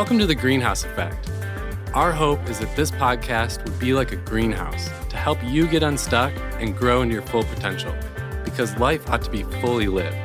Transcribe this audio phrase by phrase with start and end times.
[0.00, 1.30] Welcome to the Greenhouse Effect.
[1.92, 5.82] Our hope is that this podcast would be like a greenhouse to help you get
[5.82, 7.94] unstuck and grow into your full potential
[8.42, 10.16] because life ought to be fully lived.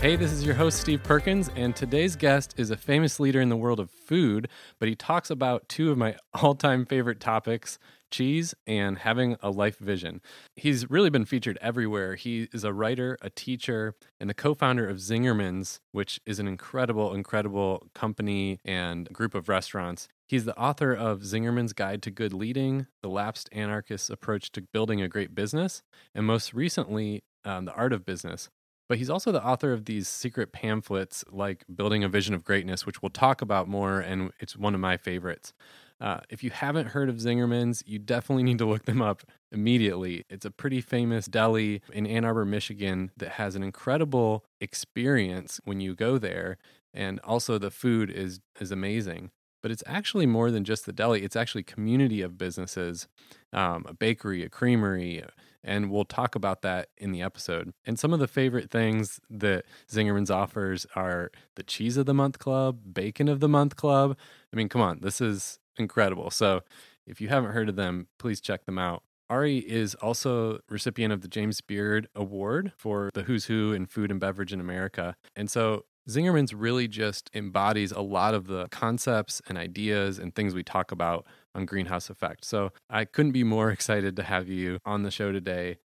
[0.00, 3.48] Hey, this is your host, Steve Perkins, and today's guest is a famous leader in
[3.48, 4.46] the world of food,
[4.78, 7.80] but he talks about two of my all time favorite topics
[8.10, 10.20] cheese and having a life vision.
[10.56, 12.14] He's really been featured everywhere.
[12.14, 16.48] He is a writer, a teacher, and the co founder of Zingerman's, which is an
[16.48, 20.08] incredible, incredible company and group of restaurants.
[20.26, 25.00] He's the author of Zingerman's Guide to Good Leading, The Lapsed Anarchist's Approach to Building
[25.00, 25.82] a Great Business,
[26.14, 28.50] and most recently, um, The Art of Business.
[28.88, 32.86] But he's also the author of these secret pamphlets like Building a Vision of Greatness,
[32.86, 35.52] which we'll talk about more, and it's one of my favorites.
[36.00, 40.24] Uh, if you haven't heard of Zingerman's, you definitely need to look them up immediately.
[40.28, 45.80] It's a pretty famous deli in Ann Arbor, Michigan that has an incredible experience when
[45.80, 46.58] you go there.
[46.94, 49.30] And also, the food is, is amazing.
[49.60, 53.08] But it's actually more than just the deli, it's actually community of businesses,
[53.52, 55.24] um, a bakery, a creamery,
[55.64, 57.72] and we'll talk about that in the episode.
[57.84, 62.38] And some of the favorite things that Zingerman's offers are the Cheese of the Month
[62.38, 64.16] Club, Bacon of the Month Club.
[64.52, 66.30] I mean, come on, this is incredible.
[66.30, 66.62] So
[67.06, 69.02] if you haven't heard of them, please check them out.
[69.30, 74.10] Ari is also recipient of the James Beard Award for the Who's Who in Food
[74.10, 75.16] and Beverage in America.
[75.36, 80.54] And so Zingerman's really just embodies a lot of the concepts and ideas and things
[80.54, 82.44] we talk about on Greenhouse Effect.
[82.44, 85.76] So I couldn't be more excited to have you on the show today.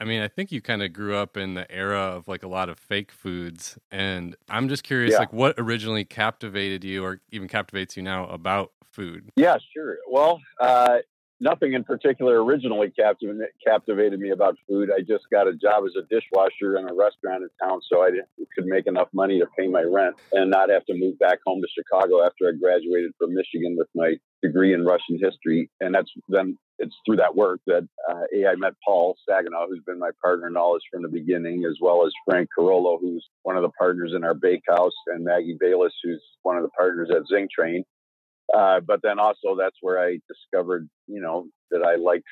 [0.00, 2.48] I mean, I think you kind of grew up in the era of like a
[2.48, 3.78] lot of fake foods.
[3.90, 5.18] And I'm just curious, Yeah.
[5.18, 9.30] like what originally captivated you or even captivates you now about food?
[9.36, 9.98] Yeah, sure.
[10.10, 10.98] Well, uh,
[11.38, 14.90] nothing in particular originally captiv- captivated me about food.
[14.90, 18.10] I just got a job as a dishwasher in a restaurant in town, so I
[18.54, 21.60] could make enough money to pay my rent and not have to move back home
[21.60, 25.70] to Chicago after I graduated from Michigan with my degree in Russian history.
[25.80, 29.98] And that's then it's through that work that uh, I met Paul Saginaw, who's been
[29.98, 33.56] my partner in all this from the beginning, as well as Frank Carollo, who's one
[33.56, 37.22] of the partners in our bakehouse, and Maggie Bayless, who's one of the partners at
[37.30, 37.82] ZingTrain.
[38.54, 42.24] Uh, but then also that's where I discovered, you know, that I liked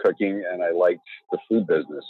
[0.00, 1.00] cooking and I liked
[1.30, 2.04] the food business.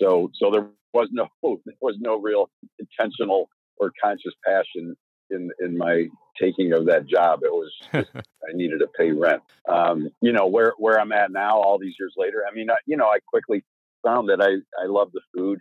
[0.00, 3.48] So, so there was no, there was no real intentional
[3.78, 4.96] or conscious passion
[5.30, 6.06] in in my
[6.40, 7.40] taking of that job.
[7.42, 9.42] It was just, I needed to pay rent.
[9.68, 12.44] Um, you know where where I'm at now, all these years later.
[12.50, 13.64] I mean, I, you know, I quickly
[14.04, 15.58] found that I I love the food.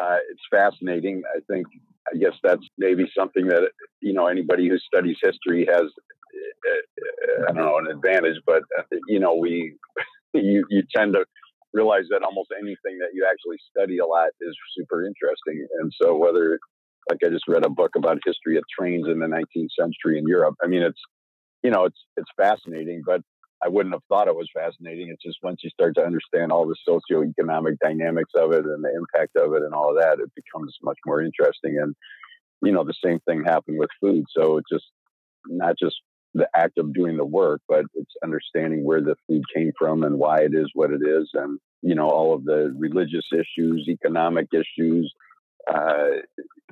[0.00, 1.22] Uh, it's fascinating.
[1.34, 1.66] I think
[2.12, 7.52] I guess that's maybe something that you know anybody who studies history has uh, I
[7.52, 9.76] don't know an advantage, but uh, you know we
[10.34, 11.24] you you tend to
[11.72, 16.16] realize that almost anything that you actually study a lot is super interesting, and so
[16.16, 16.58] whether
[17.08, 20.26] like I just read a book about history of trains in the 19th century in
[20.26, 20.56] Europe.
[20.62, 21.00] I mean, it's
[21.62, 23.22] you know it's it's fascinating, but
[23.64, 25.08] I wouldn't have thought it was fascinating.
[25.08, 28.94] It's just once you start to understand all the socioeconomic dynamics of it and the
[28.94, 31.78] impact of it and all of that, it becomes much more interesting.
[31.80, 31.94] And
[32.62, 34.24] you know, the same thing happened with food.
[34.36, 34.86] So it's just
[35.46, 35.96] not just
[36.34, 40.18] the act of doing the work, but it's understanding where the food came from and
[40.18, 44.48] why it is what it is, and you know, all of the religious issues, economic
[44.52, 45.12] issues,
[45.72, 46.20] uh,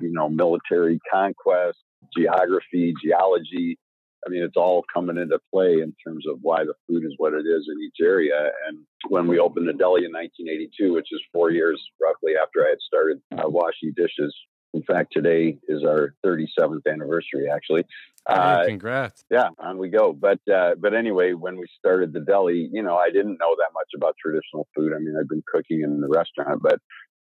[0.01, 1.79] you know, military conquest,
[2.15, 3.77] geography, geology.
[4.25, 7.33] I mean, it's all coming into play in terms of why the food is what
[7.33, 8.51] it is in each area.
[8.67, 8.79] And
[9.09, 12.79] when we opened the deli in 1982, which is four years roughly after I had
[12.81, 14.35] started uh, washing dishes,
[14.73, 17.85] in fact, today is our 37th anniversary, actually.
[18.27, 19.23] Uh, Hey, congrats.
[19.31, 20.11] yeah, on we go.
[20.11, 23.69] But uh, but anyway, when we started the deli, you know, I didn't know that
[23.73, 24.93] much about traditional food.
[24.93, 26.79] I mean, I've been cooking in the restaurant, but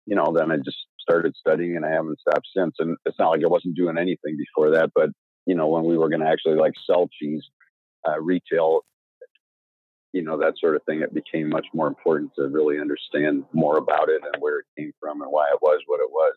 [0.09, 2.75] you know, then I just started studying, and I haven't stopped since.
[2.79, 5.09] And it's not like I wasn't doing anything before that, but
[5.45, 7.43] you know, when we were going to actually like sell cheese
[8.07, 8.81] uh, retail,
[10.11, 13.77] you know, that sort of thing, it became much more important to really understand more
[13.77, 16.33] about it and where it came from and why it was what it was.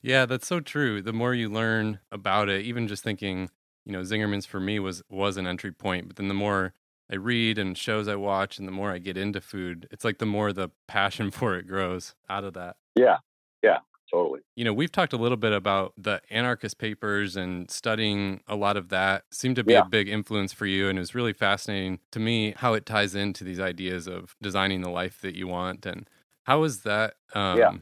[0.00, 1.02] Yeah, that's so true.
[1.02, 3.50] The more you learn about it, even just thinking,
[3.84, 6.72] you know, Zingerman's for me was was an entry point, but then the more
[7.12, 10.16] I read and shows I watch and the more I get into food, it's like
[10.18, 12.76] the more the passion for it grows out of that.
[12.94, 13.18] Yeah,
[13.62, 13.78] yeah,
[14.10, 14.40] totally.
[14.56, 18.76] You know, we've talked a little bit about the anarchist papers and studying a lot
[18.78, 19.80] of that seemed to be Yeah.
[19.80, 20.88] a big influence for you.
[20.88, 24.80] And it was really fascinating to me how it ties into these ideas of designing
[24.80, 25.84] the life that you want.
[25.84, 26.08] And
[26.44, 27.14] how was that?
[27.34, 27.72] Um, Yeah.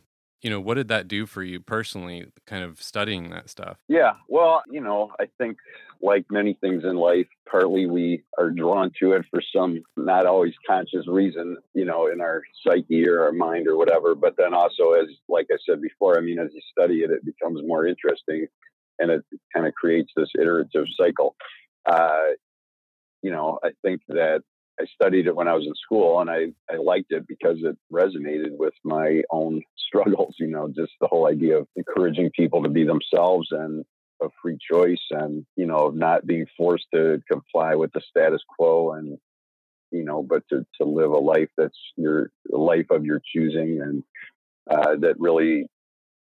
[0.42, 3.78] you know, what did that do for you personally, kind of studying that stuff?
[3.88, 5.58] Yeah, well, you know, I think
[6.02, 10.54] like many things in life, partly we are drawn to it for some not always
[10.66, 14.14] conscious reason, you know, in our psyche or our mind or whatever.
[14.14, 17.24] But then also, as like I said before, I mean, as you study it, it
[17.24, 18.46] becomes more interesting
[18.98, 19.24] and it
[19.54, 21.36] kind of creates this iterative cycle.
[21.86, 22.28] Uh,
[23.22, 24.42] you know, I think that
[24.80, 27.76] I studied it when I was in school and I, I liked it because it
[27.92, 32.70] resonated with my own struggles, you know, just the whole idea of encouraging people to
[32.70, 33.84] be themselves and
[34.20, 38.92] of free choice and, you know, not being forced to comply with the status quo
[38.92, 39.18] and,
[39.90, 44.02] you know, but to, to live a life that's your life of your choosing and
[44.70, 45.66] uh, that really,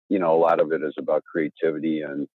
[0.09, 2.27] you know, a lot of it is about creativity and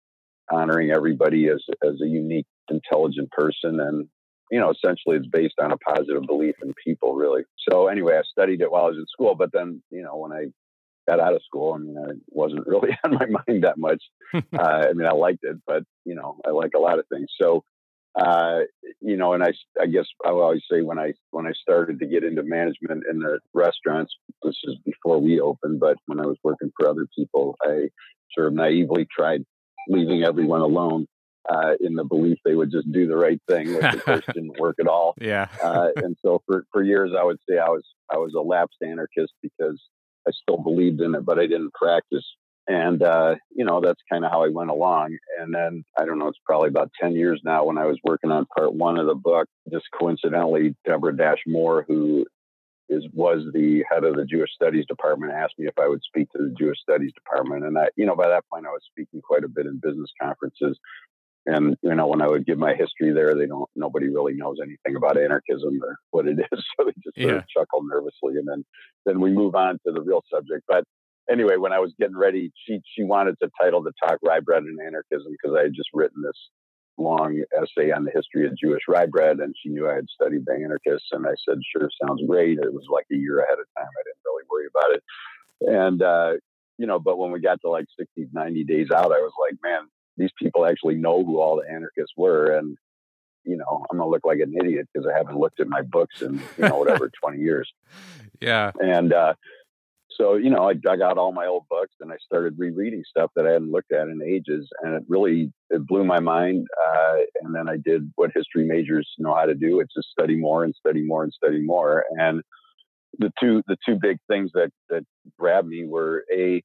[0.50, 4.08] honoring everybody as, as a unique, intelligent person and
[4.50, 7.43] you know, essentially it's based on a positive belief in people, really.
[7.69, 10.32] So anyway, I studied it while I was in school, but then, you know, when
[10.32, 10.46] I
[11.06, 14.03] got out of school, I mean, it wasn't really on my mind that much.
[14.35, 17.29] uh, I mean, I liked it, but you know, I like a lot of things.
[17.41, 17.65] So,
[18.19, 18.61] uh,
[19.01, 22.06] you know, and I, I guess I always say when I when I started to
[22.06, 26.39] get into management in the restaurants, this is before we opened, but when I was
[26.45, 27.89] working for other people, I
[28.37, 29.45] sort of naively tried
[29.89, 31.07] leaving everyone alone
[31.49, 34.59] uh, in the belief they would just do the right thing, which of course didn't
[34.59, 35.15] work at all.
[35.21, 35.49] Yeah.
[35.62, 38.79] uh, and so for, for years, I would say I was I was a lapsed
[38.83, 39.81] anarchist because
[40.26, 42.25] I still believed in it, but I didn't practice.
[42.67, 45.17] And uh, you know that's kind of how I went along.
[45.38, 48.31] And then I don't know, it's probably about ten years now when I was working
[48.31, 49.49] on part one of the book.
[49.71, 52.26] Just coincidentally, Deborah Dash Moore, who
[52.88, 56.31] is was the head of the Jewish Studies department, asked me if I would speak
[56.32, 57.65] to the Jewish Studies department.
[57.65, 60.11] And that, you know, by that point, I was speaking quite a bit in business
[60.21, 60.79] conferences
[61.46, 63.69] and you know, when I would give my history there, they don't.
[63.76, 67.38] Nobody really knows anything about anarchism or what it is, so they just sort yeah.
[67.38, 68.64] of chuckle nervously, and then
[69.05, 70.64] then we move on to the real subject.
[70.67, 70.85] But
[71.31, 74.62] anyway, when I was getting ready, she she wanted to title the talk "Rye Bread
[74.62, 76.38] and Anarchism" because I had just written this
[76.96, 80.44] long essay on the history of Jewish rye bread, and she knew I had studied
[80.47, 83.67] the anarchists, and I said, "Sure, sounds great." It was like a year ahead of
[83.76, 83.88] time.
[83.88, 85.02] I didn't really worry about it,
[85.61, 86.32] and uh,
[86.79, 89.58] you know, but when we got to like 60, 90 days out, I was like,
[89.62, 92.76] man, these people actually know who all the anarchists were and
[93.44, 96.22] you know i'm gonna look like an idiot because i haven't looked at my books
[96.22, 97.70] in you know whatever 20 years.
[98.40, 98.72] Yeah.
[98.81, 99.34] And uh,
[100.16, 103.31] so you know i dug out all my old books and i started rereading stuff
[103.37, 107.16] that i hadn't looked at in ages and it really it blew my mind uh,
[107.43, 110.64] and then i did what history majors know how to do it's just study more
[110.64, 112.43] and study more and study more and
[113.19, 115.05] the two the two big things that that
[115.38, 116.62] grabbed me were a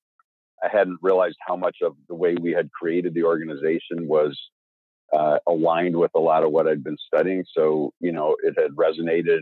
[0.63, 4.37] I hadn't realized how much of the way we had created the organization was
[5.17, 7.45] uh, aligned with a lot of what I'd been studying.
[7.55, 9.41] So, you know, it had resonated.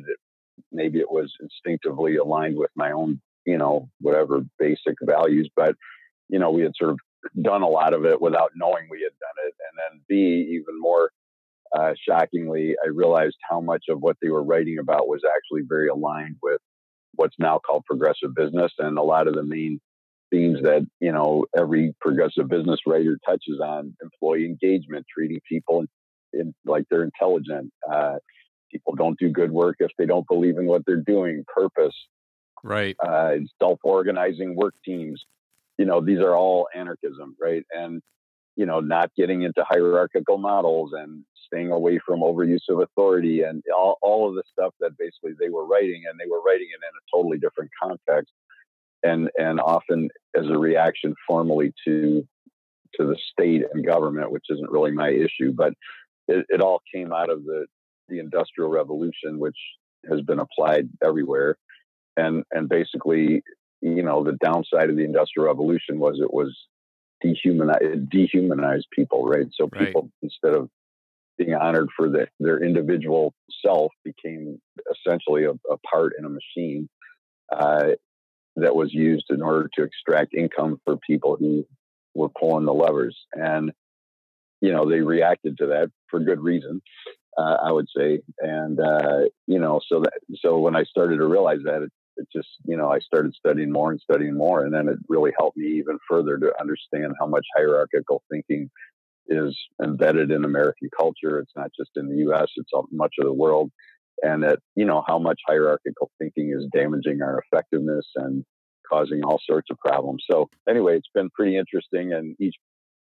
[0.72, 5.50] Maybe it was instinctively aligned with my own, you know, whatever basic values.
[5.56, 5.76] But,
[6.30, 7.00] you know, we had sort of
[7.42, 9.54] done a lot of it without knowing we had done it.
[9.70, 10.16] And then, B,
[10.56, 11.12] even more
[11.78, 15.90] uh, shockingly, I realized how much of what they were writing about was actually very
[15.90, 16.62] aligned with
[17.16, 18.72] what's now called progressive business.
[18.78, 19.82] And a lot of the main
[20.30, 25.82] themes that you know every progressive business writer touches on employee engagement treating people
[26.34, 28.16] in, in like they're intelligent uh,
[28.72, 31.96] people don't do good work if they don't believe in what they're doing purpose
[32.64, 32.96] right.
[33.06, 35.24] uh, self-organizing work teams.
[35.78, 37.64] You know these are all anarchism right?
[37.72, 38.02] And
[38.56, 43.64] you know not getting into hierarchical models and staying away from overuse of authority and
[43.74, 46.82] all, all of the stuff that basically they were writing and they were writing it
[46.84, 48.34] in a totally different context
[49.08, 52.28] and and often as a reaction formally to
[52.96, 55.74] to the state and government, which isn't really my issue, but
[56.28, 57.66] it, it all came out of the
[58.10, 59.58] the industrial revolution, which
[60.10, 61.58] has been applied everywhere,
[62.16, 63.42] and and basically,
[63.82, 66.56] you know, the downside of the industrial revolution was it was
[67.22, 69.48] dehumanized it dehumanized people, right?
[69.54, 70.12] So people right.
[70.22, 70.70] instead of
[71.38, 73.34] being honored for the, their individual
[73.64, 74.60] self became
[74.92, 76.90] essentially a, a part in a machine.
[77.56, 77.90] Uh,
[78.58, 81.66] that was used in order to extract income for people who
[82.16, 83.18] were pulling the levers.
[83.34, 83.72] And,
[84.62, 86.82] you know, they reacted to that for good reason,
[87.38, 88.20] uh, I would say.
[88.40, 92.28] And, uh, you know, so that, so when I started to realize that, it, it
[92.36, 94.66] just, you know, I started studying more and studying more.
[94.66, 98.72] And then it really helped me even further to understand how much hierarchical thinking
[99.28, 101.38] is embedded in American culture.
[101.38, 103.72] It's not just in the US, it's much of the world
[104.24, 108.44] and that you know how much hierarchical thinking is damaging our effectiveness and
[108.90, 110.24] causing all sorts of problems.
[110.30, 112.56] So anyway, it's been pretty interesting, and each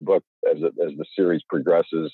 [0.02, 2.12] book as it, as the series progresses.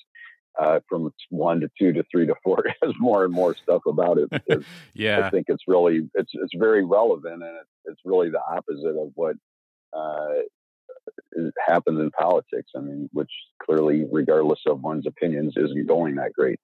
[0.58, 4.18] Uh, from one to two to three to four has more and more stuff about
[4.18, 4.64] it.
[4.94, 8.98] yeah, I think it's really it's it's very relevant, and it's it's really the opposite
[8.98, 9.36] of what
[9.92, 10.44] uh,
[11.66, 12.72] happens in politics.
[12.76, 13.32] I mean, which
[13.62, 16.60] clearly, regardless of one's opinions, isn't going that great.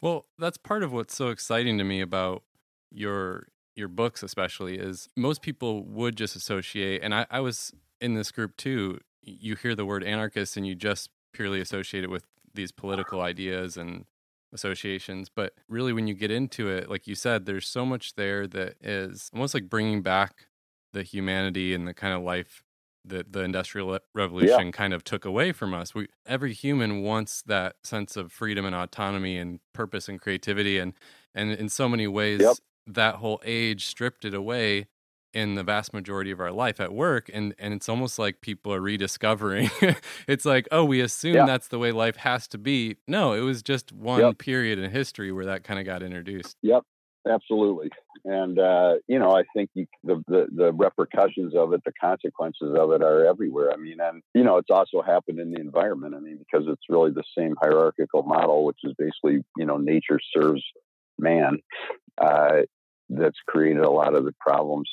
[0.00, 2.42] Well, that's part of what's so exciting to me about
[2.90, 8.14] your your books, especially, is most people would just associate, and I, I was in
[8.14, 9.00] this group too.
[9.22, 13.76] You hear the word anarchist, and you just purely associate it with these political ideas
[13.76, 14.06] and
[14.52, 15.28] associations.
[15.28, 18.74] But really, when you get into it, like you said, there's so much there that
[18.80, 20.46] is almost like bringing back
[20.92, 22.64] the humanity and the kind of life
[23.04, 24.70] that the industrial revolution yeah.
[24.70, 25.94] kind of took away from us.
[25.94, 30.94] We every human wants that sense of freedom and autonomy and purpose and creativity and
[31.34, 32.56] and in so many ways yep.
[32.86, 34.86] that whole age stripped it away
[35.32, 38.74] in the vast majority of our life at work and and it's almost like people
[38.74, 39.70] are rediscovering
[40.26, 41.46] it's like oh we assume yeah.
[41.46, 44.38] that's the way life has to be no it was just one yep.
[44.38, 46.82] period in history where that kind of got introduced yep
[47.28, 47.90] absolutely
[48.24, 52.74] and uh, you know i think you, the, the, the repercussions of it the consequences
[52.76, 56.14] of it are everywhere i mean and you know it's also happened in the environment
[56.14, 60.18] i mean because it's really the same hierarchical model which is basically you know nature
[60.34, 60.62] serves
[61.18, 61.58] man
[62.18, 62.60] uh,
[63.10, 64.88] that's created a lot of the problems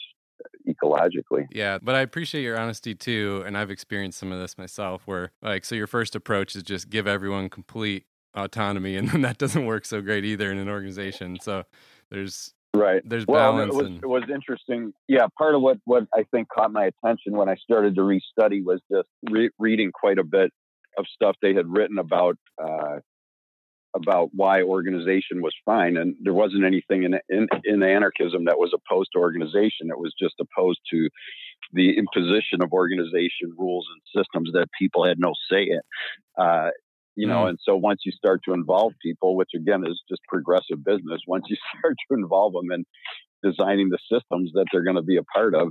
[0.67, 1.45] ecologically.
[1.51, 5.03] Yeah, but I appreciate your honesty too, and I've experienced some of this myself.
[5.05, 8.05] Where like, so your first approach is just give everyone complete
[8.35, 11.37] autonomy, and then that doesn't work so great either in an organization.
[11.41, 11.63] So
[12.11, 13.73] there's right there's well, balance.
[13.73, 14.03] It was, and...
[14.03, 14.93] it was interesting.
[15.07, 18.63] Yeah, part of what what I think caught my attention when I started to restudy
[18.63, 20.51] was just re- reading quite a bit
[20.97, 22.99] of stuff they had written about uh,
[23.95, 28.73] about why organization was fine, and there wasn't anything in, in in anarchism that was
[28.73, 29.89] opposed to organization.
[29.89, 31.09] It was just opposed to
[31.73, 35.81] the imposition of organization rules and systems that people had no say in.
[36.37, 36.69] Uh,
[37.17, 37.49] you know, mm.
[37.49, 41.45] and so once you start to involve people, which again is just progressive business, once
[41.49, 42.85] you start to involve them in
[43.43, 45.69] designing the systems that they're going to be a part of,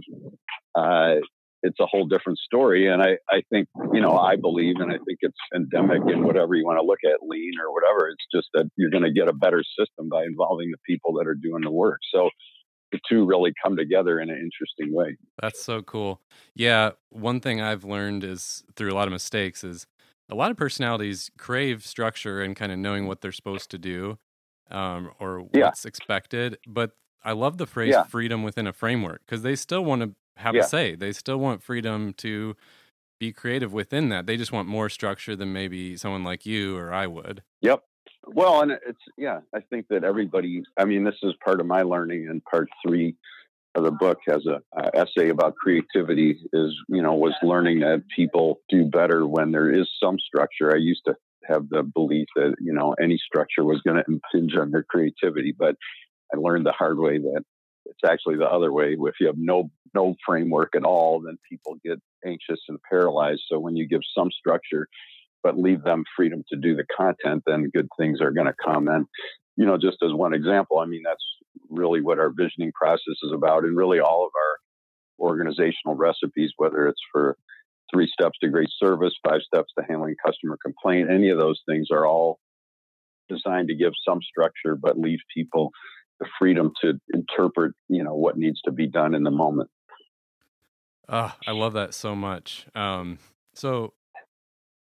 [0.74, 1.20] uh,
[1.62, 2.88] it's a whole different story.
[2.92, 6.54] And I, I think, you know, I believe, and I think it's endemic in whatever
[6.54, 8.08] you want to look at, lean or whatever.
[8.08, 11.26] It's just that you're going to get a better system by involving the people that
[11.26, 12.00] are doing the work.
[12.12, 12.28] So
[12.92, 15.16] the two really come together in an interesting way.
[15.40, 16.20] That's so cool.
[16.54, 16.90] Yeah.
[17.10, 19.86] One thing I've learned is through a lot of mistakes is
[20.28, 24.18] a lot of personalities crave structure and kind of knowing what they're supposed to do
[24.70, 25.70] um, or what's yeah.
[25.84, 26.58] expected.
[26.66, 26.92] But
[27.24, 28.04] I love the phrase yeah.
[28.04, 30.62] freedom within a framework because they still want to have yeah.
[30.62, 30.94] a say.
[30.94, 32.56] They still want freedom to
[33.18, 34.26] be creative within that.
[34.26, 37.42] They just want more structure than maybe someone like you or I would.
[37.62, 37.82] Yep.
[38.26, 40.64] Well, and it's yeah, I think that everybody.
[40.76, 43.14] I mean, this is part of my learning, and part three
[43.76, 46.38] of the book has a, a essay about creativity.
[46.52, 50.74] Is you know was learning that people do better when there is some structure.
[50.74, 51.14] I used to
[51.44, 55.54] have the belief that you know any structure was going to impinge on their creativity,
[55.56, 55.76] but
[56.34, 57.42] I learned the hard way that
[57.84, 58.96] it's actually the other way.
[58.98, 63.42] If you have no no framework at all, then people get anxious and paralyzed.
[63.50, 64.88] So when you give some structure,
[65.42, 68.88] but leave them freedom to do the content, then good things are going to come.
[68.88, 69.06] And
[69.56, 71.24] you know, just as one example, I mean that's
[71.68, 76.86] really what our visioning process is about, and really all of our organizational recipes, whether
[76.86, 77.36] it's for
[77.92, 81.88] three steps to great service, five steps to handling customer complaint, any of those things
[81.90, 82.38] are all
[83.28, 85.70] designed to give some structure, but leave people
[86.20, 89.68] the freedom to interpret, you know, what needs to be done in the moment.
[91.08, 92.66] Oh, I love that so much.
[92.74, 93.18] Um,
[93.54, 93.92] so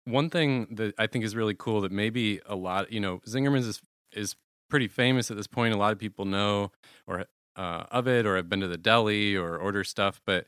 [0.06, 3.68] one thing that I think is really cool that maybe a lot, you know, Zingerman's
[3.68, 3.82] is
[4.14, 4.36] is
[4.70, 5.74] pretty famous at this point.
[5.74, 6.72] A lot of people know
[7.06, 10.22] or uh, of it, or have been to the deli or order stuff.
[10.26, 10.48] But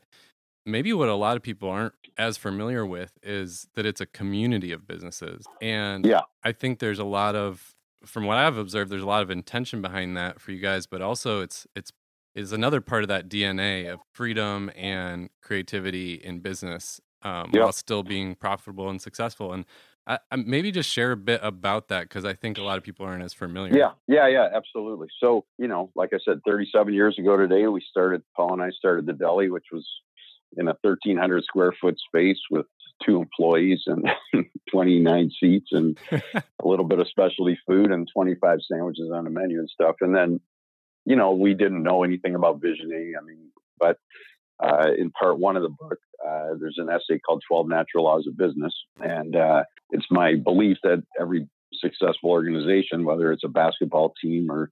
[0.64, 4.72] maybe what a lot of people aren't as familiar with is that it's a community
[4.72, 7.74] of businesses, and yeah, I think there's a lot of
[8.04, 11.02] from what I've observed, there's a lot of intention behind that for you guys, but
[11.02, 11.92] also it's it's
[12.34, 17.62] is another part of that DNA of freedom and creativity in business um, yep.
[17.62, 19.52] while still being profitable and successful.
[19.52, 19.64] And
[20.06, 22.84] I, I maybe just share a bit about that because I think a lot of
[22.84, 23.76] people aren't as familiar.
[23.76, 25.08] Yeah, yeah, yeah, absolutely.
[25.20, 28.22] So you know, like I said, 37 years ago today, we started.
[28.34, 29.86] Paul and I started the deli, which was
[30.56, 32.66] in a 1,300 square foot space with
[33.04, 34.08] two employees and
[34.70, 39.58] 29 seats and a little bit of specialty food and 25 sandwiches on the menu
[39.58, 39.96] and stuff.
[40.00, 40.40] And then,
[41.04, 43.14] you know, we didn't know anything about visioning.
[43.18, 43.98] I mean, but
[44.62, 48.26] uh, in part one of the book, uh, there's an essay called 12 Natural Laws
[48.26, 48.74] of Business.
[49.00, 54.70] And uh, it's my belief that every successful organization, whether it's a basketball team or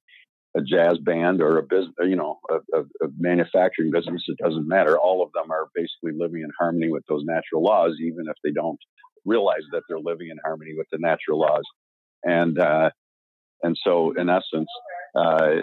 [0.56, 4.66] a jazz band or a business, you know, a, a, a, manufacturing business, it doesn't
[4.66, 4.98] matter.
[4.98, 8.50] All of them are basically living in harmony with those natural laws, even if they
[8.50, 8.78] don't
[9.24, 11.64] realize that they're living in harmony with the natural laws.
[12.24, 12.90] And uh,
[13.62, 14.68] And so, in essence,
[15.14, 15.60] uh,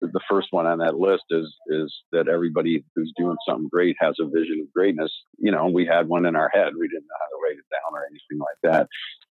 [0.00, 4.14] the first one on that list is is that everybody who's doing something great has
[4.20, 5.12] a vision of greatness.
[5.38, 6.72] You know, we had one in our head.
[6.78, 8.88] We didn't know how to write it down or anything like that.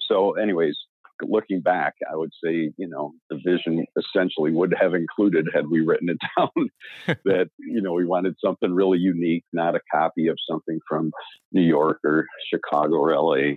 [0.07, 0.77] So, anyways,
[1.21, 5.81] looking back, I would say, you know, the vision essentially would have included, had we
[5.81, 6.69] written it down,
[7.25, 11.11] that, you know, we wanted something really unique, not a copy of something from
[11.51, 13.55] New York or Chicago or LA.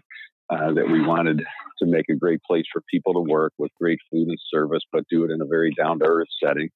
[0.50, 1.40] Uh, that we wanted
[1.78, 5.04] to make a great place for people to work with great food and service, but
[5.09, 6.69] do it in a very down to earth setting.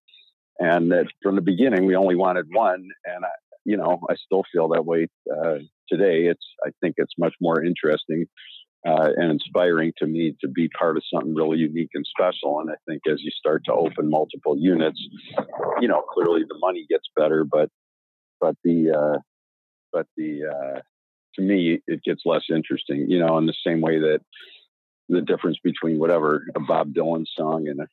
[0.61, 2.87] And that from the beginning, we only wanted one.
[3.04, 6.26] And, I, you know, I still feel that way uh, today.
[6.26, 8.26] It's, I think it's much more interesting
[8.87, 12.61] uh, and inspiring to me to be part of something really unique and special.
[12.61, 15.00] And I think as you start to open multiple units,
[15.81, 17.71] you know, clearly the money gets better, but
[18.40, 19.19] but the uh,
[19.93, 20.81] but the uh,
[21.37, 23.11] to me it gets less interesting.
[23.11, 24.21] You know, in the same way that
[25.09, 27.87] the difference between whatever a Bob Dylan song and a,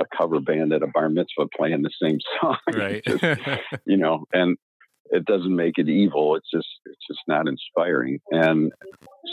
[0.00, 3.02] a cover band at a bar mitzvah playing the same song, right?
[3.04, 3.24] just,
[3.86, 4.56] you know, and
[5.10, 6.36] it doesn't make it evil.
[6.36, 8.20] It's just it's just not inspiring.
[8.30, 8.72] And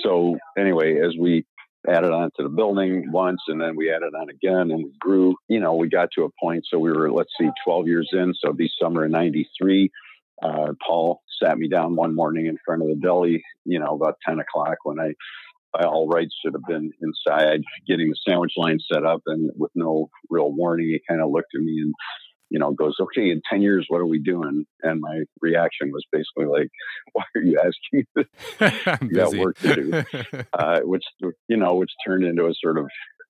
[0.04, 1.46] so anyway, as we
[1.88, 5.36] added on to the building once and then we added on again and we grew,
[5.48, 6.66] you know, we got to a point.
[6.70, 8.34] So we were, let's see, 12 years in.
[8.40, 9.92] So be summer of 93.
[10.42, 14.18] Uh, Paul sat me down one morning in front of the deli, you know, about
[14.28, 15.14] 10 o'clock when I,
[15.74, 19.22] by all rights, should have been inside getting the sandwich line set up.
[19.26, 21.94] And with no real warning, he kind of looked at me and
[22.50, 24.66] you know, goes, okay, in 10 years, what are we doing?
[24.82, 26.70] And my reaction was basically like,
[27.14, 28.06] why are you asking?
[29.10, 30.44] you got work to do.
[30.54, 31.04] uh, which,
[31.48, 32.88] you know, which turned into a sort of,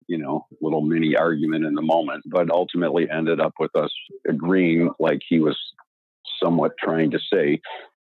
[0.08, 3.90] you know, little mini argument in the moment, but ultimately ended up with us
[4.28, 5.58] agreeing like he was
[6.44, 7.60] somewhat trying to say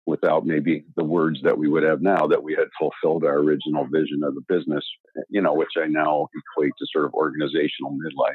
[0.07, 3.85] without maybe the words that we would have now that we had fulfilled our original
[3.85, 4.85] vision of the business,
[5.29, 8.35] you know, which I now equate to sort of organizational midlife.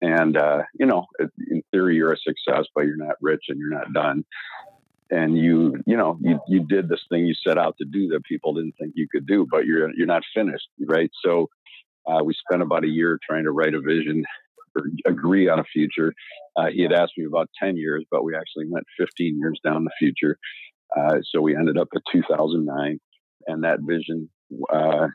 [0.00, 1.06] And, uh, you know,
[1.50, 4.24] in theory, you're a success, but you're not rich and you're not done.
[5.10, 8.24] And you, you know, you, you did this thing you set out to do that
[8.24, 10.68] people didn't think you could do, but you're, you're not finished.
[10.80, 11.10] Right.
[11.24, 11.48] So,
[12.06, 14.24] uh, we spent about a year trying to write a vision
[14.76, 16.12] or agree on a future.
[16.56, 19.84] Uh, he had asked me about 10 years, but we actually went 15 years down
[19.84, 20.38] the future.
[20.96, 22.98] Uh, so we ended up at 2009
[23.46, 24.28] and that vision
[24.72, 25.08] uh,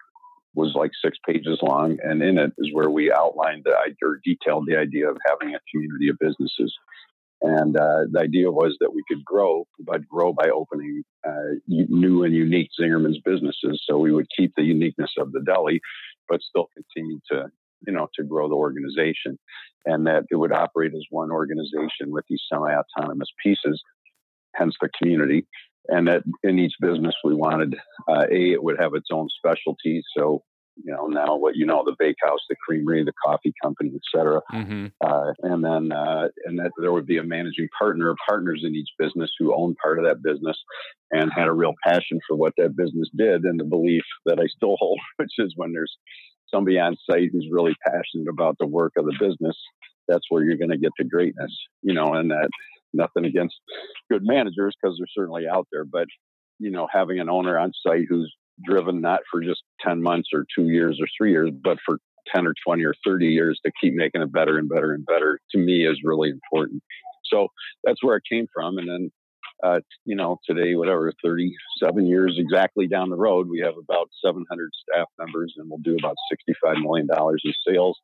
[0.54, 4.66] was like six pages long, and in it is where we outlined the, or detailed
[4.68, 6.74] the idea of having a community of businesses.
[7.42, 12.24] And uh, the idea was that we could grow, but grow by opening uh, new
[12.24, 13.82] and unique Zingerman's businesses.
[13.90, 15.82] So we would keep the uniqueness of the deli,
[16.30, 17.48] but still continue to,
[17.88, 19.40] you know, to grow the organization,
[19.86, 23.82] and that it would operate as one organization with these semi-autonomous pieces,
[24.56, 25.46] hence the community
[25.88, 27.76] and that in each business we wanted
[28.10, 30.44] uh, a it would have its own specialties so
[30.84, 34.88] you know now what you know the bakehouse the creamery the coffee company etc mm-hmm.
[35.06, 38.90] uh, and then uh, and that there would be a managing partner partners in each
[38.98, 40.58] business who owned part of that business
[41.12, 44.46] and had a real passion for what that business did and the belief that i
[44.48, 45.98] still hold which is when there's
[46.50, 49.58] somebody on site who's really passionate about the work of the business
[50.08, 52.50] that's where you're going to get to greatness you know and that
[52.94, 53.56] nothing against
[54.12, 56.08] good managers because they're certainly out there, but
[56.60, 60.46] you know, having an owner on site who's driven not for just 10 months or
[60.56, 61.98] two years or three years, but for
[62.34, 65.40] 10 or 20 or 30 years to keep making it better and better and better
[65.52, 66.84] to me is really important.
[67.26, 67.48] So
[67.84, 68.78] that's where it came from.
[68.78, 69.12] And then,
[69.64, 74.70] uh, you know, today, whatever, 37 years exactly down the road, we have about 700
[74.76, 76.16] staff members and we'll do about
[76.66, 77.98] $65 million in sales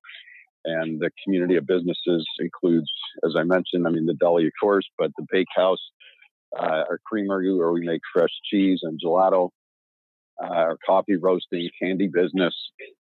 [0.67, 2.91] and the community of businesses includes,
[3.25, 5.81] as I mentioned, I mean, the deli, of course, but the bakehouse,
[6.57, 9.49] uh, our creamery where we make fresh cheese and gelato,
[10.41, 12.53] uh, our coffee roasting, candy business.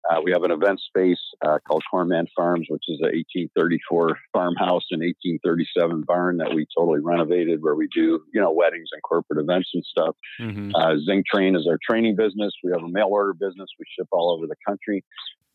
[0.10, 4.86] Uh, we have an event space uh, called Cornman Farms, which is a 1834 farmhouse
[4.92, 9.40] and 1837 barn that we totally renovated, where we do you know weddings and corporate
[9.40, 10.16] events and stuff.
[10.40, 10.74] Mm-hmm.
[10.74, 12.54] Uh, ZingTrain is our training business.
[12.64, 13.68] We have a mail order business.
[13.78, 15.04] We ship all over the country.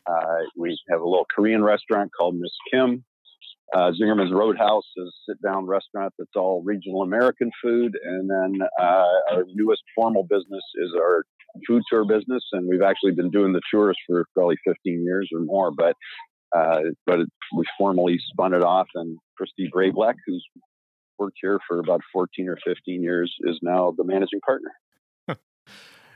[0.07, 3.05] Uh, we have a little Korean restaurant called Miss Kim.
[3.75, 7.99] Uh, Zingerman's Roadhouse is a sit down restaurant that's all regional American food.
[8.03, 11.25] And then uh, our newest formal business is our
[11.67, 12.45] food tour business.
[12.53, 15.73] And we've actually been doing the tours for probably 15 years or more.
[15.73, 15.97] But
[16.57, 18.87] uh, but it, we formally spun it off.
[18.95, 20.47] And Kristie Brablec, who's
[21.19, 24.71] worked here for about 14 or 15 years, is now the managing partner.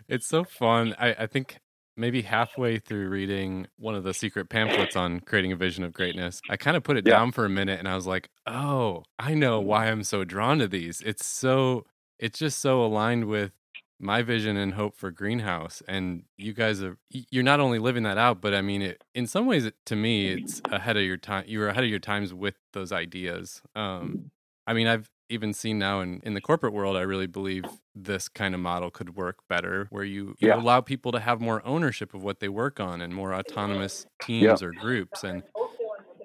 [0.09, 0.95] it's so fun.
[0.97, 1.59] I, I think
[1.99, 6.41] maybe halfway through reading one of the secret pamphlets on creating a vision of greatness,
[6.49, 7.15] I kind of put it yeah.
[7.15, 10.59] down for a minute and I was like, oh, I know why I'm so drawn
[10.61, 11.01] to these.
[11.01, 11.85] It's so,
[12.19, 13.53] it's just so aligned with
[14.01, 18.17] my vision and hope for greenhouse and you guys are you're not only living that
[18.17, 21.17] out but i mean it in some ways it, to me it's ahead of your
[21.17, 24.31] time you were ahead of your times with those ideas um
[24.69, 28.29] i mean i've even seen now in, in the corporate world i really believe this
[28.29, 30.55] kind of model could work better where you, you Yeah.
[30.55, 34.63] allow people to have more ownership of what they work on and more autonomous teams
[34.63, 35.43] or groups and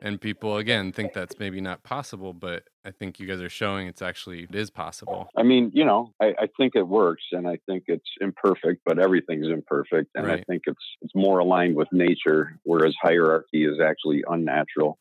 [0.01, 3.87] and people again think that's maybe not possible but i think you guys are showing
[3.87, 7.47] it's actually it is possible I mean, you know, I, I think it works, and
[7.47, 11.87] I think it's imperfect, but everything's imperfect, and I think it's it's more aligned with
[11.91, 14.97] nature, whereas hierarchy is actually unnatural.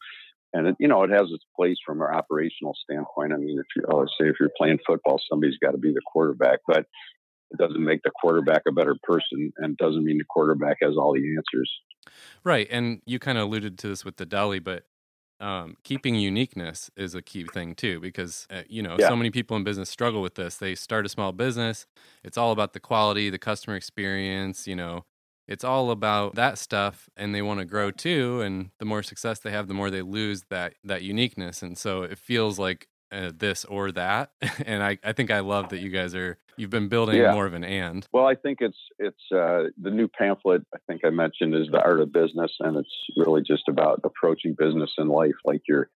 [0.55, 3.33] And it, you know, it has its place from an operational standpoint.
[3.33, 6.03] I mean, if you oh, say if you're playing football, somebody's got to be the
[6.13, 6.87] quarterback, but
[7.51, 11.15] it doesn't make the quarterback a better person, and doesn't mean the quarterback has all
[11.15, 11.71] the answers.
[12.45, 14.85] Right, and you kind of alluded to this with the deli, but
[15.41, 19.09] um, keeping uniqueness is a key thing too, because uh, you know Yeah.
[19.09, 20.57] so many people in business struggle with this.
[20.57, 21.87] They start a small business;
[22.25, 24.67] it's all about the quality, the customer experience.
[24.67, 25.05] You know,
[25.53, 28.41] it's all about that stuff, and they want to grow too.
[28.41, 31.63] And the more success they have, the more they lose that that uniqueness.
[31.63, 34.31] And so it feels like uh, this or that.
[34.67, 37.33] and I, I think I love that you guys are you've been building Yeah.
[37.33, 38.07] more of an and.
[38.13, 40.63] Well, I think it's it's uh, the new pamphlet.
[40.75, 44.55] I think I mentioned is the art of business, and it's really just about approaching
[44.59, 45.91] business and life like you're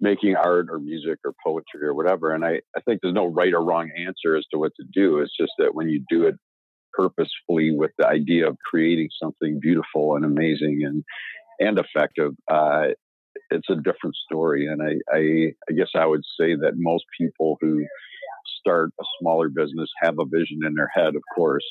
[0.00, 2.34] making art or music or poetry or whatever.
[2.34, 5.18] And I, I think there's no right or wrong answer as to what to do.
[5.20, 6.34] It's just that when you do it
[6.96, 11.04] purposefully with the idea of creating something beautiful and amazing and
[11.60, 12.88] and effective, uh,
[13.50, 14.66] it's a different story.
[14.66, 17.84] And I, I I guess I would say that most people who
[18.60, 21.64] start a smaller business have a vision in their head, of course.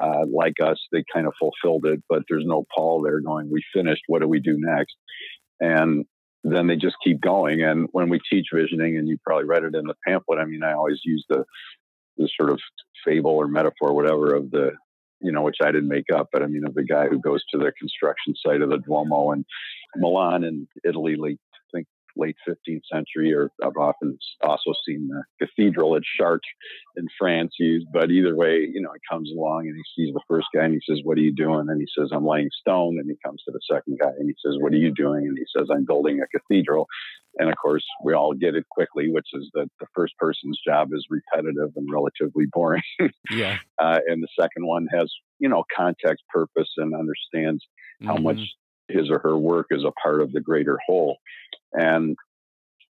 [0.00, 3.62] Uh, like us, they kind of fulfilled it, but there's no Paul there going, We
[3.72, 4.02] finished.
[4.08, 4.96] What do we do next?
[5.60, 6.04] And
[6.42, 7.62] then they just keep going.
[7.62, 10.62] And when we teach visioning, and you probably read it in the pamphlet, I mean,
[10.62, 11.44] I always use the,
[12.16, 12.60] the sort of
[13.04, 14.72] fable or metaphor, whatever, of the,
[15.20, 17.42] you know, which I didn't make up, but I mean, of the guy who goes
[17.50, 19.44] to the construction site of the Duomo in
[19.96, 21.16] Milan in Italy,
[22.16, 26.40] late, I think late 15th century, or I've often also seen the cathedral at Chartres
[26.96, 27.86] in France used.
[27.92, 30.74] But either way, you know, he comes along and he sees the first guy and
[30.74, 31.66] he says, What are you doing?
[31.68, 32.98] And he says, I'm laying stone.
[32.98, 35.26] And he comes to the second guy and he says, What are you doing?
[35.26, 36.86] And he says, I'm building a cathedral.
[37.38, 40.90] And of course, we all get it quickly, which is that the first person's job
[40.92, 42.82] is repetitive and relatively boring.
[43.30, 47.66] Yeah, Uh, and the second one has, you know, context, purpose, and understands
[48.04, 48.22] how Mhm.
[48.22, 48.54] much
[48.88, 51.16] his or her work is a part of the greater whole.
[51.74, 52.16] And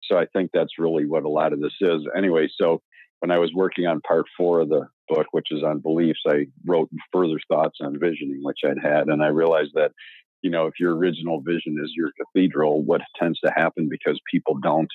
[0.04, 2.02] so I think that's really what a lot of this is.
[2.16, 2.82] Anyway, so
[3.20, 6.48] when I was working on part four of the book, which is on beliefs, I
[6.66, 9.08] wrote further thoughts on visioning, which I'd had.
[9.08, 9.92] And I realized that,
[10.42, 14.58] you know, if your original vision is your cathedral, what tends to happen because people
[14.62, 14.90] don't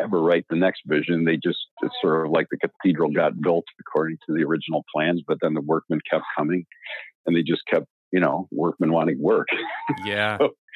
[0.00, 3.64] ever write the next vision, they just, it's sort of like the cathedral got built
[3.80, 6.66] according to the original plans, but then the workmen kept coming
[7.26, 9.46] and they just kept, you know, workmen wanting work
[10.04, 10.38] yeah,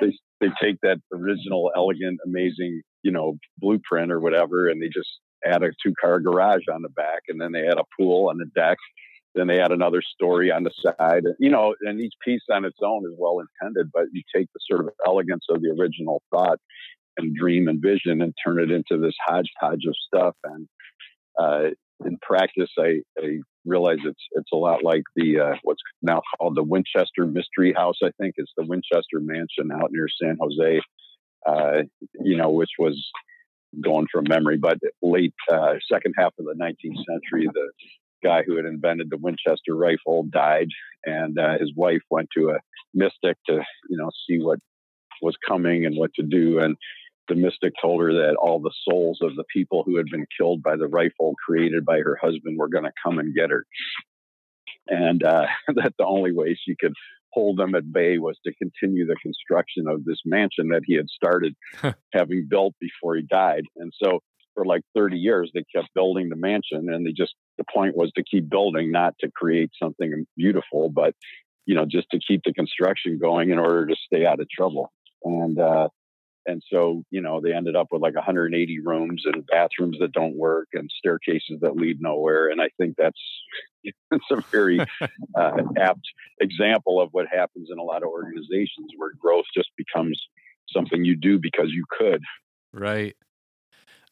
[0.00, 5.08] they they take that original, elegant, amazing, you know, blueprint or whatever, and they just
[5.44, 8.38] add a two car garage on the back, and then they add a pool on
[8.38, 8.78] the deck.
[9.34, 12.76] Then they add another story on the side, you know, and each piece on its
[12.82, 16.58] own is well intended, but you take the sort of elegance of the original thought
[17.16, 20.34] and dream and vision and turn it into this hodgepodge of stuff.
[20.44, 20.68] And
[21.40, 21.70] uh,
[22.04, 26.56] in practice, I, I realize it's it's a lot like the uh, what's now called
[26.56, 27.98] the Winchester Mystery House.
[28.02, 30.80] I think it's the Winchester Mansion out near San Jose.
[31.46, 31.82] Uh,
[32.22, 33.10] you know, which was
[33.80, 37.70] going from memory, but late uh, second half of the 19th century, the
[38.22, 40.68] guy who had invented the Winchester rifle died,
[41.04, 42.58] and uh, his wife went to a
[42.94, 43.54] mystic to
[43.88, 44.58] you know see what
[45.20, 46.76] was coming and what to do, and
[47.28, 50.62] the mystic told her that all the souls of the people who had been killed
[50.62, 53.64] by the rifle created by her husband were going to come and get her.
[54.88, 56.94] And uh, that the only way she could
[57.32, 61.08] hold them at bay was to continue the construction of this mansion that he had
[61.08, 61.54] started
[62.12, 63.64] having built before he died.
[63.76, 64.20] And so
[64.54, 68.12] for like 30 years, they kept building the mansion and they just, the point was
[68.16, 71.14] to keep building, not to create something beautiful, but,
[71.64, 74.92] you know, just to keep the construction going in order to stay out of trouble.
[75.24, 75.88] And, uh,
[76.46, 80.36] and so, you know, they ended up with like 180 rooms and bathrooms that don't
[80.36, 82.48] work and staircases that lead nowhere.
[82.48, 83.20] And I think that's
[83.84, 84.80] it's a very
[85.34, 86.06] uh, apt
[86.40, 90.20] example of what happens in a lot of organizations where growth just becomes
[90.70, 92.22] something you do because you could.
[92.72, 93.16] right.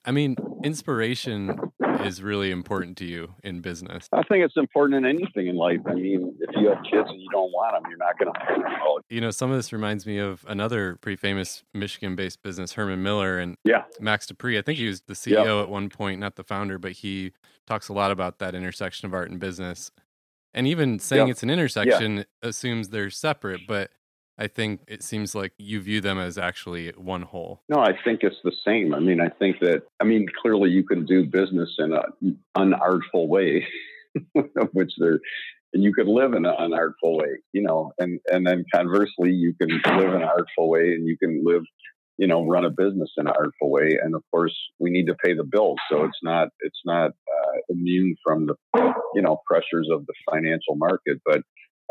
[0.04, 1.58] I mean, inspiration
[2.06, 4.08] is really important to you in business.
[4.12, 5.80] I think it's important in anything in life.
[5.86, 9.02] I mean, if you have kids and you don't want them, you're not going to.
[9.08, 13.38] You know, some of this reminds me of another pretty famous Michigan-based business, Herman Miller,
[13.38, 14.58] and yeah, Max De Pree.
[14.58, 17.32] I think he was the CEO at one point, not the founder, but he
[17.66, 19.90] talks a lot about that intersection of art and business.
[20.52, 23.90] And even saying it's an intersection assumes they're separate, but
[24.40, 27.60] I think it seems like you view them as actually one whole.
[27.68, 28.94] No, I think it's the same.
[28.94, 33.28] I mean, I think that, I mean, clearly you can do business in an unartful
[33.28, 33.66] way,
[34.56, 35.20] of which there,
[35.74, 39.52] and you could live in an unartful way, you know, and, and then conversely, you
[39.60, 41.62] can live in an artful way and you can live,
[42.16, 43.98] you know, run a business in an artful way.
[44.02, 45.78] And of course, we need to pay the bills.
[45.90, 48.54] So it's not, it's not uh, immune from the,
[49.14, 51.42] you know, pressures of the financial market, but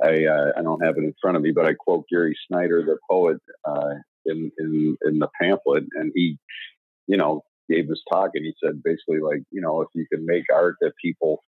[0.03, 2.83] I uh, I don't have it in front of me, but I quote Gary Snyder,
[2.83, 6.37] the poet, uh, in in in the pamphlet, and he,
[7.07, 10.25] you know, gave this talk, and he said basically like, you know, if you can
[10.25, 11.43] make art that people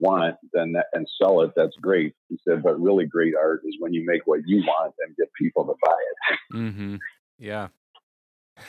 [0.00, 2.14] want, then that, and sell it, that's great.
[2.28, 5.28] He said, but really great art is when you make what you want and get
[5.40, 6.38] people to buy it.
[6.56, 6.96] Mm-hmm.
[7.38, 7.68] Yeah.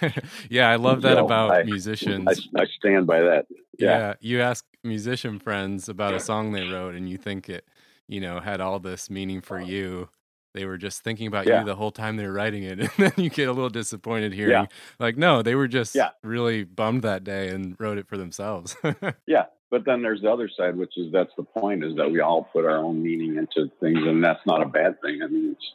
[0.50, 2.28] yeah, I love that about I, musicians.
[2.28, 3.46] I, I, stand by that.
[3.78, 3.98] Yeah.
[3.98, 7.66] yeah, you ask musician friends about a song they wrote, and you think it
[8.08, 9.64] you know, had all this meaning for oh.
[9.64, 10.10] you.
[10.54, 11.60] They were just thinking about yeah.
[11.60, 12.80] you the whole time they were writing it.
[12.80, 14.66] And then you get a little disappointed hearing, yeah.
[15.00, 16.12] like, no, they were just yeah.
[16.24, 18.78] really bummed that day and wrote it for themselves.
[19.28, 19.46] yeah.
[19.70, 22.48] But then there's the other side, which is that's the point is that we all
[22.54, 24.00] put our own meaning into things.
[24.08, 25.20] And that's not a bad thing.
[25.22, 25.66] I mean, it's,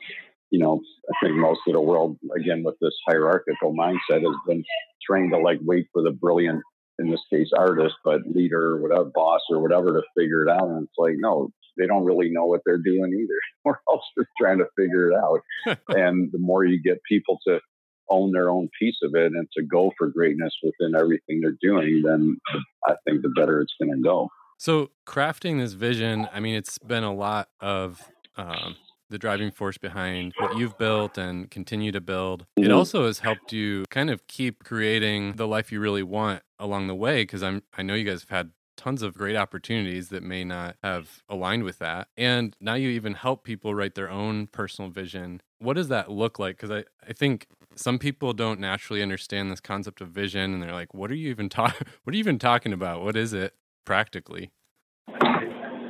[0.50, 4.64] you know, I think most of the world, again, with this hierarchical mindset, has been
[5.06, 6.62] trained to like wait for the brilliant,
[6.98, 10.68] in this case, artist, but leader, or whatever, boss or whatever to figure it out.
[10.68, 13.40] And it's like, no, they don't really know what they're doing either.
[13.64, 15.40] We're all just trying to figure it out.
[15.88, 17.60] and the more you get people to
[18.08, 22.02] own their own piece of it and to go for greatness within everything they're doing,
[22.04, 22.36] then
[22.84, 24.28] I think the better it's going to go.
[24.58, 28.02] So, crafting this vision, I mean, it's been a lot of
[28.36, 28.76] um,
[29.08, 32.46] the driving force behind what you've built and continue to build.
[32.56, 32.72] It mm-hmm.
[32.72, 36.94] also has helped you kind of keep creating the life you really want along the
[36.94, 40.42] way because I'm I know you guys have had tons of great opportunities that may
[40.42, 42.08] not have aligned with that.
[42.16, 45.42] And now you even help people write their own personal vision.
[45.58, 46.56] What does that look like?
[46.56, 50.72] Because I, I think some people don't naturally understand this concept of vision and they're
[50.72, 53.02] like, what are you even talking what are you even talking about?
[53.02, 54.50] What is it practically?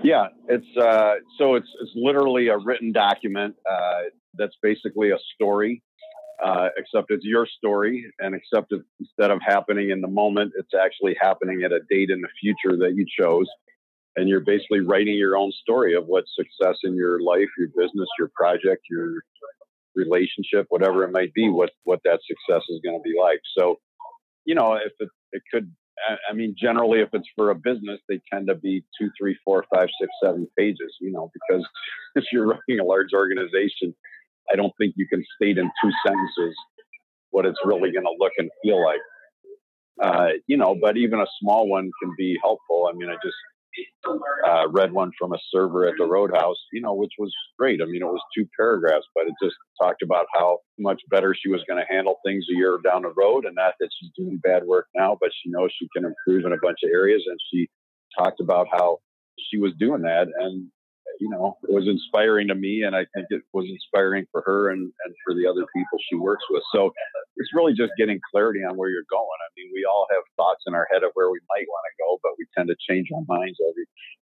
[0.03, 5.83] Yeah, it's uh, so it's it's literally a written document uh, that's basically a story
[6.45, 11.17] uh, except it's your story, and except instead of happening in the moment, it's actually
[11.21, 13.47] happening at a date in the future that you chose.
[14.17, 18.09] And you're basically writing your own story of what success in your life, your business,
[18.19, 19.23] your project, your
[19.95, 23.41] relationship, whatever it might be, what what that success is going to be like.
[23.57, 23.77] So,
[24.45, 25.71] you know, if it, it could,
[26.29, 29.65] I mean, generally, if it's for a business, they tend to be two, three, four,
[29.73, 30.97] five, six, seven pages.
[31.01, 31.67] You know, because
[32.15, 33.95] if you're running a large organization,
[34.53, 36.55] I don't think you can state in two sentences
[37.31, 39.01] what it's really going to look and feel like.
[40.03, 42.89] Uh, you know, but even a small one can be helpful.
[42.91, 43.37] I mean, I just
[44.49, 47.81] uh, read one from a server at the Roadhouse, you know, which was great.
[47.83, 51.51] I mean, it was two paragraphs, but it just talked about how much better she
[51.51, 54.41] was going to handle things a year down the road, and not that she's doing
[54.43, 57.23] bad work now, but she knows she can improve in a bunch of areas.
[57.27, 57.69] And she
[58.19, 58.99] talked about how
[59.51, 60.69] she was doing that, and
[61.21, 64.71] you know, it was inspiring to me, and I think it was inspiring for her
[64.71, 66.63] and, and for the other people she works with.
[66.75, 66.93] So
[67.37, 69.39] it's really just getting clarity on where you're going.
[69.45, 72.03] I mean, we all have thoughts in our head of where we might want to
[72.03, 73.85] go, but we tend to change our minds every,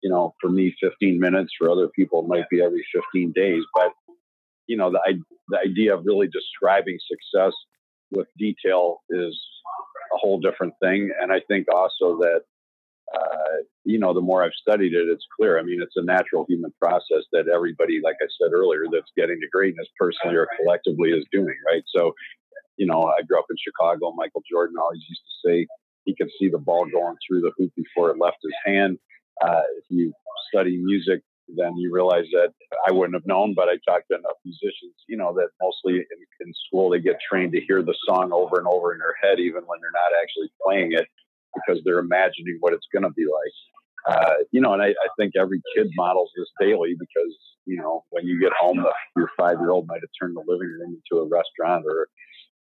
[0.03, 1.53] you know, for me, 15 minutes.
[1.59, 3.65] For other people, it might be every 15 days.
[3.75, 3.91] But
[4.69, 5.01] you know, the
[5.49, 7.53] the idea of really describing success
[8.13, 9.37] with detail is
[10.15, 11.11] a whole different thing.
[11.21, 12.43] And I think also that
[13.15, 15.59] uh, you know, the more I've studied it, it's clear.
[15.59, 19.41] I mean, it's a natural human process that everybody, like I said earlier, that's getting
[19.41, 21.85] to greatness personally or collectively is doing, right?
[21.95, 22.13] So,
[22.77, 24.13] you know, I grew up in Chicago.
[24.17, 25.67] Michael Jordan always used to say
[26.05, 28.99] he could see the ball going through the hoop before it left his hand.
[29.41, 30.13] Uh, if you
[30.53, 31.23] study music,
[31.57, 32.53] then you realize that
[32.89, 36.19] I wouldn't have known, but I talked to enough musicians, you know, that mostly in,
[36.41, 39.39] in school they get trained to hear the song over and over in their head,
[39.39, 41.07] even when they're not actually playing it
[41.57, 43.53] because they're imagining what it's going to be like.
[44.07, 48.05] Uh, you know, and I, I, think every kid models this daily because, you know,
[48.11, 50.97] when you get home, the, your five year old might have turned the living room
[51.03, 52.09] into a restaurant or,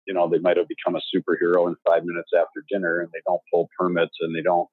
[0.07, 3.21] you know, they might have become a superhero in five minutes after dinner and they
[3.27, 4.69] don't pull permits and they don't,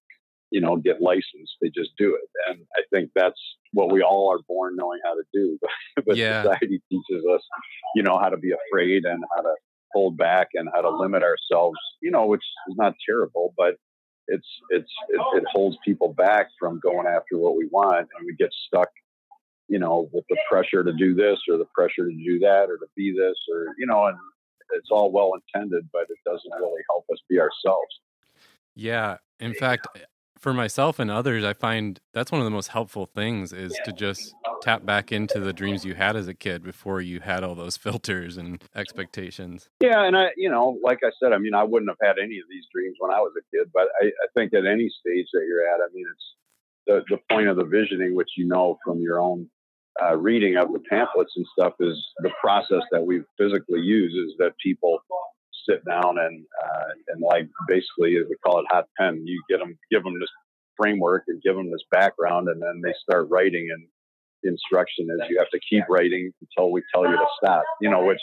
[0.49, 1.55] you know, get licensed.
[1.61, 2.29] They just do it.
[2.47, 3.39] And I think that's
[3.73, 5.59] what we all are born knowing how to do.
[6.05, 6.43] but yeah.
[6.43, 7.41] society teaches us,
[7.95, 9.53] you know, how to be afraid and how to
[9.93, 13.75] hold back and how to limit ourselves, you know, which is not terrible, but
[14.27, 18.35] it's it's it, it holds people back from going after what we want, and we
[18.35, 18.89] get stuck,
[19.67, 22.77] you know, with the pressure to do this or the pressure to do that or
[22.77, 24.17] to be this or you know, and
[24.73, 27.99] it's all well intended, but it doesn't really help us be ourselves.
[28.75, 29.17] Yeah.
[29.39, 29.87] In fact,
[30.41, 33.93] for myself and others, I find that's one of the most helpful things is to
[33.93, 37.55] just tap back into the dreams you had as a kid before you had all
[37.55, 39.69] those filters and expectations.
[39.79, 42.39] Yeah, and I, you know, like I said, I mean, I wouldn't have had any
[42.39, 45.27] of these dreams when I was a kid, but I, I think at any stage
[45.33, 46.25] that you're at, I mean, it's
[46.87, 49.47] the the point of the visioning, which you know from your own
[50.01, 54.35] uh, reading of the pamphlets and stuff, is the process that we physically use is
[54.39, 54.99] that people
[55.69, 59.23] sit down and uh, and like basically we call it hot pen.
[59.25, 60.29] You get them, give them this
[60.77, 63.69] framework and give them this background, and then they start writing.
[63.71, 63.87] And
[64.43, 67.63] the instruction is you have to keep writing until we tell you to stop.
[67.81, 68.21] You know, which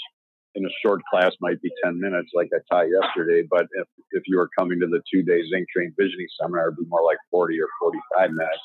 [0.55, 3.47] in a short class might be 10 minutes, like I taught yesterday.
[3.49, 6.85] But if, if you were coming to the two day ZingTrain Visioning Seminar, it'd be
[6.89, 8.59] more like 40 or 45 minutes.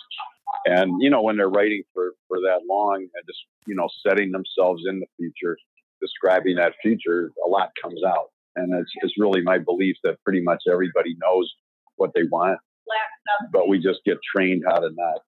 [0.65, 4.31] And, you know, when they're writing for, for that long and just, you know, setting
[4.31, 5.57] themselves in the future,
[6.01, 8.29] describing that future, a lot comes out.
[8.55, 11.51] And it's, it's really my belief that pretty much everybody knows
[11.95, 12.59] what they want,
[13.51, 15.19] but we just get trained how to not,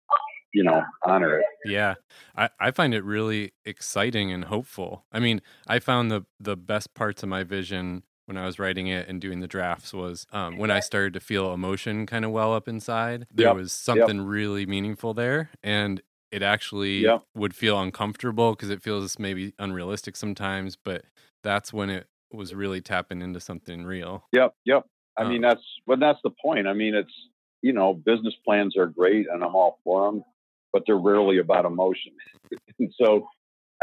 [0.53, 1.45] you know, honor it.
[1.65, 1.95] Yeah.
[2.35, 5.05] I, I find it really exciting and hopeful.
[5.11, 8.88] I mean, I found the, the best parts of my vision when I was writing
[8.88, 12.31] it and doing the drafts was um, when I started to feel emotion kind of
[12.31, 13.27] well up inside.
[13.31, 13.55] There Yep.
[13.55, 14.25] was something Yep.
[14.25, 15.51] really meaningful there.
[15.63, 17.23] And it actually Yep.
[17.35, 20.75] would feel uncomfortable because it feels maybe unrealistic sometimes.
[20.75, 21.05] But
[21.43, 24.24] that's when it was really tapping into something real.
[24.34, 24.84] Yep, yep.
[25.17, 25.30] I Oh.
[25.30, 26.67] mean, that's but that's the point.
[26.67, 27.13] I mean, it's
[27.62, 30.24] you know, business plans are great, and I'm all for them,
[30.71, 32.13] but they're rarely about emotion.
[32.80, 33.28] and so,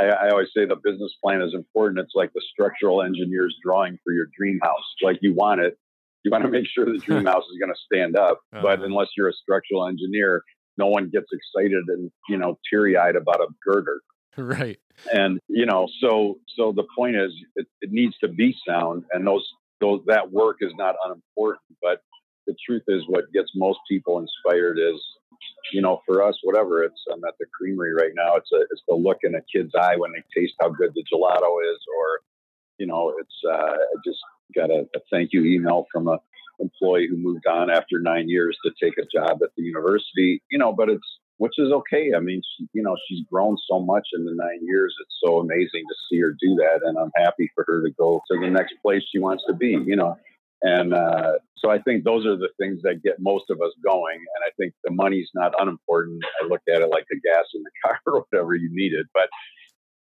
[0.01, 1.99] I, I always say the business plan is important.
[1.99, 4.85] It's like the structural engineer's drawing for your dream house.
[5.03, 5.77] Like you want it,
[6.25, 8.41] you want to make sure the dream house is going to stand up.
[8.53, 8.85] But Uh-huh.
[8.85, 10.45] unless you're a structural engineer,
[10.79, 14.01] no one gets excited and you know teary eyed about a girder
[14.37, 14.79] right.
[15.13, 19.27] and you know so so the point is it, it needs to be sound and
[19.27, 19.47] those
[19.81, 22.03] those that work is not unimportant but
[22.47, 25.01] the truth is what gets most people inspired is
[25.73, 28.83] you know for us whatever it's i'm at the creamery right now it's a it's
[28.89, 32.21] the look in a kid's eye when they taste how good the gelato is or
[32.79, 34.21] you know it's uh i just
[34.55, 36.19] got a, a thank you email from a
[36.61, 40.59] employee who moved on after nine years to take a job at the university you
[40.59, 42.13] know but it's which is okay.
[42.17, 44.95] I mean, she, you know, she's grown so much in the nine years.
[45.03, 48.23] It's so amazing to see her do that, and I'm happy for her to go
[48.31, 49.71] to the next place she wants to be.
[49.85, 50.17] You know,
[50.63, 54.19] and uh, so I think those are the things that get most of us going.
[54.19, 56.23] And I think the money's not unimportant.
[56.41, 59.07] I look at it like the gas in the car or whatever you need it,
[59.13, 59.29] but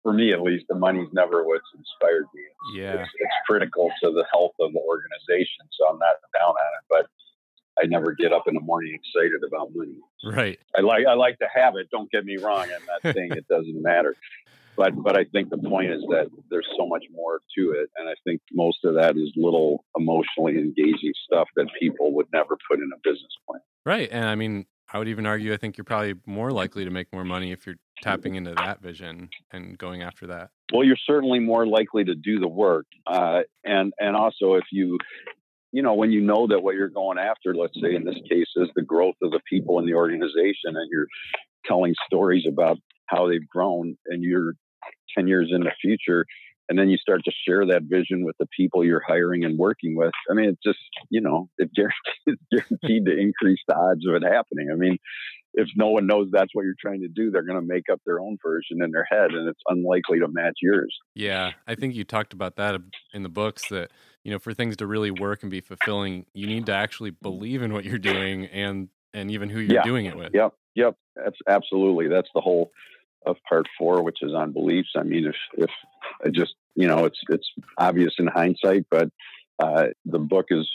[0.02, 2.41] for me at least, the money's never what's inspired me.
[2.41, 2.93] It's, Yeah.
[3.04, 6.86] it's, it's critical to the health of the organization, so I'm not down on it,
[6.89, 7.06] but.
[7.82, 9.96] I never get up in the morning excited about money.
[10.24, 10.60] Right.
[10.76, 11.90] I like I like to have it.
[11.92, 12.63] Don't get me wrong.
[12.63, 14.16] I'm not saying it doesn't matter,
[14.76, 18.10] but but I think the point is that there's so much more to it, and
[18.10, 22.80] I think most of that is little emotionally engaging stuff that people would never put
[22.80, 23.62] in a business plan.
[23.86, 24.10] Right.
[24.12, 27.12] And I mean, I would even argue I think you're probably more likely to make
[27.12, 30.52] more money if you're tapping into that vision and going after that.
[30.72, 34.98] Well, you're certainly more likely to do the work, uh, and and also if you
[35.78, 38.48] you know, when you know that what you're going after, let's say in this case,
[38.56, 41.06] is the growth of the people in the organization, and you're
[41.68, 44.54] telling stories about how they've grown, and you're
[45.16, 46.26] 10 years in the future,
[46.68, 49.96] and then you start to share that vision with the people you're hiring and working
[49.96, 50.13] with.
[50.32, 50.80] I mean, it's just,
[51.12, 51.94] you know, it guaranteed,
[52.26, 54.70] it's guaranteed to increase the odds of it happening.
[54.72, 54.98] I mean,
[55.54, 58.02] if no one knows that's what you're trying to do, they're going to make up
[58.04, 60.96] their own version in their head, and it's unlikely to match yours.
[61.13, 62.82] Yeah, I think you talked about that
[63.13, 63.92] in the books that,
[64.28, 67.62] you know, for things to really work and be fulfilling, you need to actually believe
[67.62, 69.84] in what you're doing and and even who you're Yeah.
[69.84, 70.34] doing it with.
[70.34, 70.98] Yep, yep.
[71.16, 72.72] That's absolutely that's the whole
[73.26, 74.90] of part four, which is on beliefs.
[74.98, 75.70] I mean, if if
[76.26, 79.10] I just you know, it's it's obvious in hindsight, but
[79.60, 80.70] uh, the book is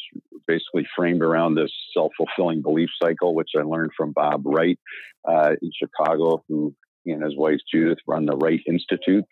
[0.47, 4.79] basically framed around this self fulfilling belief cycle, which I learned from Bob Wright
[5.29, 9.27] uh, in Chicago, who he and his wife Judith run the Wright Institute.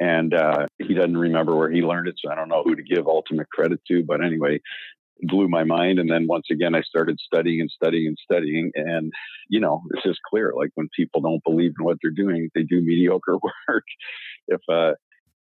[0.00, 2.82] And uh, he doesn't remember where he learned it, so I don't know who to
[2.82, 4.02] give ultimate credit to.
[4.02, 4.60] But anyway,
[5.18, 5.98] it blew my mind.
[5.98, 8.72] And then once again, I started studying and studying and studying.
[8.74, 9.12] And,
[9.48, 12.62] you know, it's just clear like when people don't believe in what they're doing, they
[12.62, 13.84] do mediocre work.
[14.48, 14.94] if, uh,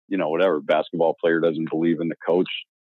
[0.08, 2.50] you know, whatever basketball player doesn't believe in the coach,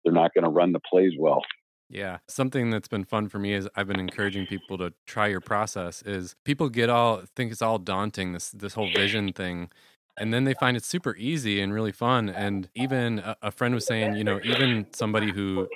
[0.04, 1.42] they're not going to run the plays well.
[1.90, 2.18] Yeah.
[2.28, 6.02] Something that's been fun for me is I've been encouraging people to try your process
[6.02, 9.70] is people get all think it's all daunting this this whole vision thing
[10.18, 13.74] and then they find it super easy and really fun and even a, a friend
[13.74, 15.70] was saying, you know, even somebody who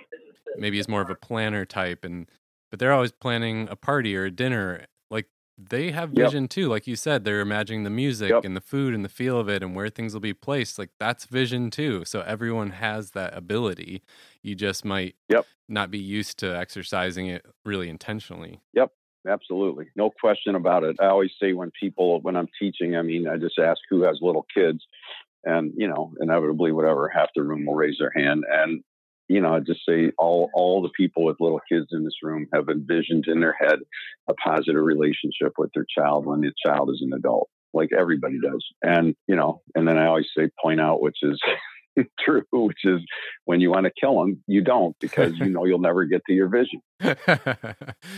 [0.56, 2.30] maybe is more of a planner type and
[2.70, 4.86] but they're always planning a party or a dinner.
[5.10, 5.28] Like
[5.58, 6.32] they have Yep.
[6.32, 6.68] vision too.
[6.68, 8.44] Like you said, they're imagining the music Yep.
[8.44, 10.78] and the food and the feel of it and where things will be placed.
[10.78, 12.04] Like that's vision too.
[12.06, 14.02] So everyone has that ability.
[14.42, 15.46] You just might Yep.
[15.68, 18.60] not be used to exercising it really intentionally.
[19.28, 19.86] Absolutely.
[19.96, 20.96] No question about it.
[21.00, 24.18] I always say when people, when I'm teaching, I mean, I just ask who has
[24.20, 24.84] little kids.
[25.44, 28.44] And, you know, inevitably, whatever, half the room will raise their hand.
[28.50, 28.82] And,
[29.28, 32.46] you know, I just say all, all the people with little kids in this room
[32.52, 33.78] have envisioned in their head
[34.28, 38.64] a positive relationship with their child when the child is an adult, like everybody does.
[38.82, 41.40] And, you know, and then I always say, point out, which is
[42.20, 43.00] true, which is
[43.44, 46.32] when you want to kill them, you don't because you know you'll never get to
[46.32, 46.80] your vision.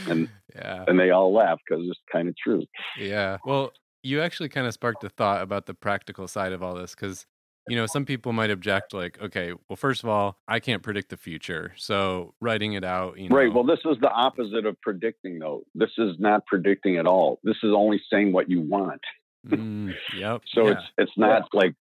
[0.08, 0.84] And- yeah.
[0.86, 2.64] And they all laugh because it's kind of true.
[2.98, 3.38] Yeah.
[3.44, 3.72] Well,
[4.04, 7.26] you actually kind of sparked a thought about the practical side of all this because,
[7.68, 11.08] you know, some people might object, like, okay, well, first of all, I can't predict
[11.08, 11.72] the future.
[11.76, 13.36] So writing it out, you know.
[13.36, 13.52] Right.
[13.52, 15.64] Well, this is the opposite of predicting, though.
[15.74, 17.40] This is not predicting at all.
[17.42, 19.00] This is only saying what you want.
[19.48, 20.42] Mm, yep.
[20.54, 20.72] So yeah.
[20.72, 21.74] it's it's not like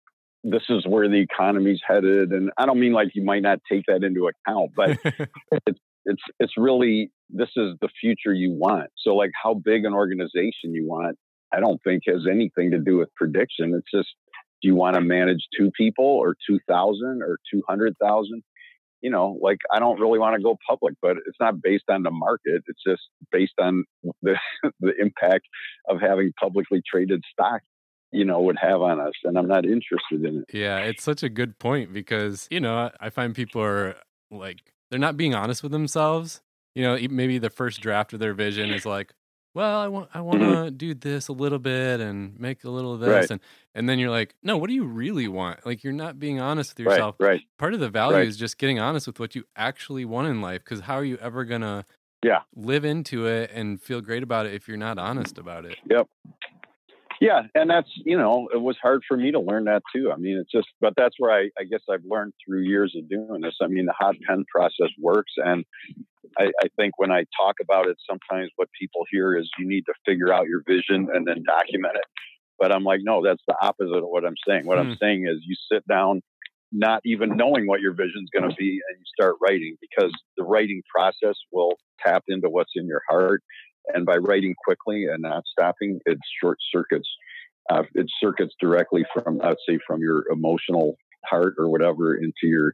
[0.43, 3.84] this is where the economy's headed, and I don't mean like you might not take
[3.88, 4.99] that into account, but
[6.07, 8.91] it's it's really this is the future you want.
[8.97, 11.16] So like how big an organization you want,
[11.53, 13.74] I don't think has anything to do with prediction.
[13.74, 14.14] It's just
[14.62, 18.43] do you want to manage two people or two thousand or two hundred thousand?
[19.03, 22.03] You know, like I don't really want to go public, but it's not based on
[22.03, 22.62] the market.
[22.66, 23.84] It's just based on
[24.22, 24.36] the
[24.80, 25.47] the impact
[25.88, 27.62] of having publicly traded stock,
[28.12, 29.12] you know, would have on us.
[29.24, 30.44] And I'm not interested in it.
[30.52, 30.78] yeah.
[30.78, 33.96] It's such a good point because, you know, I- find people are
[34.30, 34.58] like,
[34.90, 36.40] they're not being honest with themselves.
[36.74, 39.12] You know, maybe the first draft of their vision is like,
[39.54, 42.94] well, I want I want to do this a little bit and make a little
[42.94, 43.18] of this Mm-hmm.
[43.20, 43.30] Right.
[43.32, 43.40] and
[43.74, 45.66] and then you're like, no, what do you really want?
[45.66, 47.16] Like you're not being honest with yourself.
[47.18, 47.40] right.
[47.58, 48.28] part of the value Right.
[48.28, 51.16] is just getting honest with what you actually want in life because how are you
[51.18, 51.84] ever gonna
[52.24, 52.42] Yeah.
[52.54, 55.76] live into it and feel great about it if you're not honest about it
[57.20, 60.10] Yeah, and that's you know it was hard for me to learn that too.
[60.12, 63.08] I mean, it's just, but that's where I, I guess I've learned through years of
[63.10, 63.56] doing this.
[63.62, 65.64] I mean, the hot pen process works, and
[66.38, 69.84] I, I think when I talk about it, sometimes what people hear is you need
[69.86, 72.04] to figure out your vision and then document it.
[72.58, 74.66] But I'm like, no, that's the opposite of what I'm saying.
[74.66, 74.80] What Hmm.
[74.80, 76.22] I'm saying is you sit down,
[76.72, 80.12] not even knowing what your vision is going to be, and you start writing because
[80.36, 83.42] the writing process will tap into what's in your heart
[83.89, 87.09] and by writing quickly and not stopping, it short circuits.
[87.68, 92.72] Uh, it circuits directly from, I'd say, from your emotional heart or whatever into your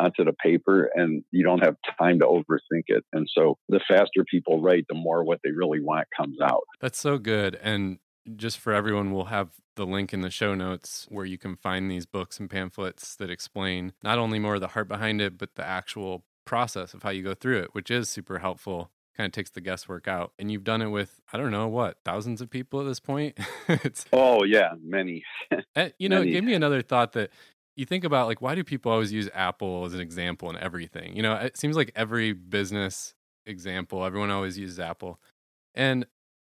[0.00, 3.04] onto the paper, and you don't have time to overthink it.
[3.12, 6.62] And so, the faster people write, the more what they really want comes out.
[6.80, 7.98] that's so good and
[8.36, 11.90] just for everyone we'll have the link in the show notes where you can find
[11.90, 15.54] these books and pamphlets that explain not only more of the heart behind it but
[15.56, 19.32] the actual process of how you go through it which is super helpful kind of
[19.32, 22.50] takes the guesswork out and you've done it with i don't know what thousands of
[22.50, 23.36] people at this point
[23.68, 25.24] it's Oh yeah, many.
[25.74, 26.30] Eh, you know, it Many.
[26.30, 27.30] gave me another thought that
[27.76, 31.16] you think about like why do people always use Apple as an example in everything?
[31.16, 33.14] You know, it seems like every business
[33.46, 35.18] example, everyone always uses Apple.
[35.74, 36.06] And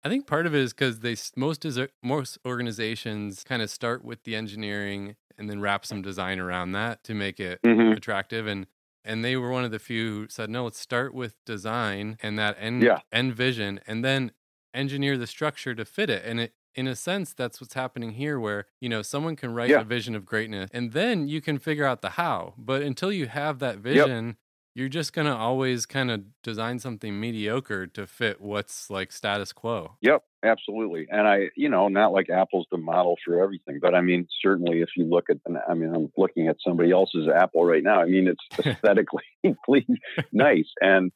[0.05, 4.05] I think part of it is because they most is most organizations kind of start
[4.05, 7.97] with the engineering and then wrap some design around that to make it Mhm.
[7.97, 8.67] attractive and
[9.05, 12.39] and they were one of the few who said no let's start with design and
[12.39, 13.01] that end Yeah.
[13.13, 14.33] end vision and then
[14.73, 18.39] engineer the structure to fit it and it in a sense that's what's happening here
[18.41, 19.81] where you know someone can write Yeah.
[19.81, 23.27] a vision of greatness and then you can figure out the how but until you
[23.27, 24.37] have that vision
[24.75, 29.53] you're just going to always kind of design something mediocre to fit what's like status
[29.53, 31.07] quo Yep, absolutely.
[31.11, 34.83] And I, you know, not like Apple's the model for everything, but I mean, certainly
[34.83, 38.01] if you look at, I mean, I'm looking at somebody else's Apple right now.
[38.01, 39.25] I mean, it's aesthetically
[39.65, 39.99] clean,
[40.33, 40.69] nice.
[40.81, 41.13] And,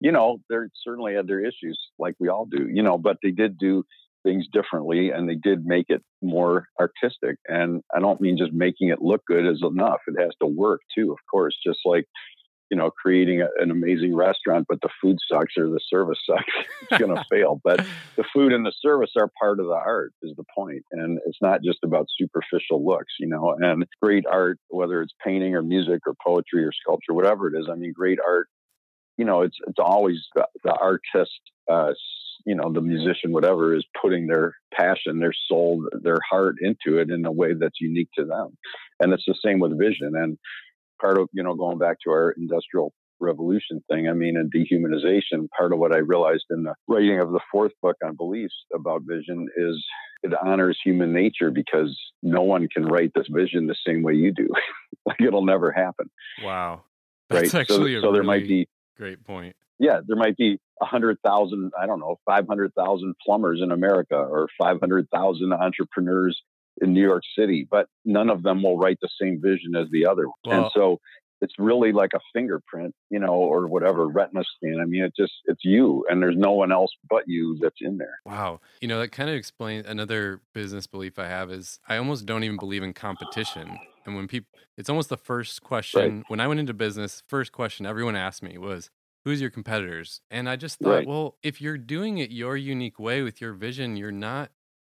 [0.00, 3.32] you know, they certainly had their issues like we all do, you know, but they
[3.32, 3.84] did do
[4.22, 7.36] things differently and they did make it more artistic.
[7.48, 10.00] And I don't mean just making it look good is enough.
[10.06, 12.06] It has to work too, of course, just like,
[12.70, 16.44] you know, creating a, an amazing restaurant, but the food sucks or the service sucks,
[16.82, 17.60] it's going to fail.
[17.62, 17.84] But
[18.16, 20.84] the food and the service are part of the art, is the point.
[20.92, 23.56] And it's not just about superficial looks, you know.
[23.58, 27.68] And great art, whether it's painting or music or poetry or sculpture, whatever it is,
[27.70, 28.48] I mean, great art,
[29.16, 31.40] you know, it's it's always the, the artist,
[31.70, 31.92] uh,
[32.46, 37.10] you know, the musician, whatever, is putting their passion, their soul, their heart into it
[37.10, 38.56] in a way that's unique to them.
[38.98, 40.12] And it's the same with vision.
[40.14, 40.38] And
[41.00, 45.48] part of, you know, going back to our industrial revolution thing, I mean, and dehumanization,
[45.56, 49.02] part of what I realized in the writing of the fourth book on beliefs about
[49.04, 49.84] vision is
[50.22, 54.32] it honors human nature because no one can write this vision the same way you
[54.32, 54.48] do.
[55.06, 56.10] like it'll never happen.
[56.42, 56.82] wow
[57.32, 57.54] Right.
[57.54, 61.72] actually so a so there really might be great point yeah, there might be 100,000,
[61.80, 66.40] I don't know, 500,000 plumbers in America or 500,000 entrepreneurs
[66.80, 70.06] in New York City, but none of them will write the same vision as the
[70.06, 70.26] other.
[70.44, 71.00] Well, and so
[71.40, 74.78] it's really like a fingerprint, you know, or whatever retina scan.
[74.80, 77.98] I mean, it just it's you, and there's no one else but you that's in
[77.98, 78.18] there.
[78.24, 82.26] Wow, you know that kind of explains another business belief I have is I almost
[82.26, 83.78] don't even believe in competition.
[84.06, 86.24] And when people, it's almost the first question right.
[86.28, 87.22] when I went into business.
[87.28, 88.90] First question everyone asked me was,
[89.24, 91.06] "Who's your competitors?" And I just thought, right.
[91.06, 94.50] well, if you're doing it your unique way with your vision, you're not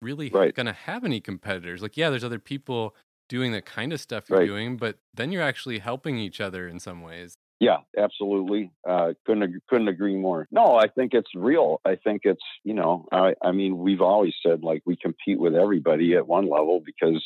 [0.04, 0.54] really right.
[0.54, 1.82] going to have any competitors.
[1.82, 2.94] Like, yeah, there's other people
[3.28, 4.46] doing the kind of stuff you're right.
[4.46, 7.38] doing, but then you're actually helping each other in some ways.
[7.60, 8.72] Yeah, absolutely.
[8.86, 10.46] Uh, couldn't couldn't agree more.
[10.50, 11.80] No, I think it's real.
[11.84, 15.54] I think it's you know, I, I mean, we've always said like we compete with
[15.54, 17.24] everybody at one level because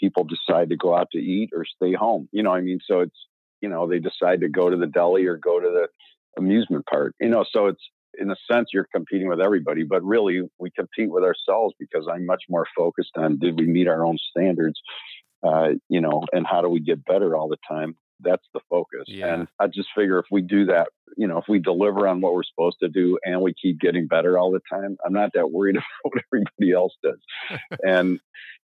[0.00, 2.28] people decide to go out to eat or stay home.
[2.32, 3.16] You know, I mean, so it's
[3.60, 5.88] you know they decide to go to the deli or go to the
[6.40, 7.14] amusement park.
[7.20, 7.82] You know, so it's
[8.18, 12.26] in a sense you're competing with everybody, but really we compete with ourselves because I'm
[12.26, 14.80] much more focused on did we meet our own standards
[15.42, 17.96] uh, you know, and how do we get better all the time?
[18.20, 19.04] That's the focus.
[19.06, 19.32] Yeah.
[19.32, 22.34] And I just figure if we do that, you know, if we deliver on what
[22.34, 25.52] we're supposed to do and we keep getting better all the time, I'm not that
[25.52, 27.68] worried about what everybody else does.
[27.82, 28.18] and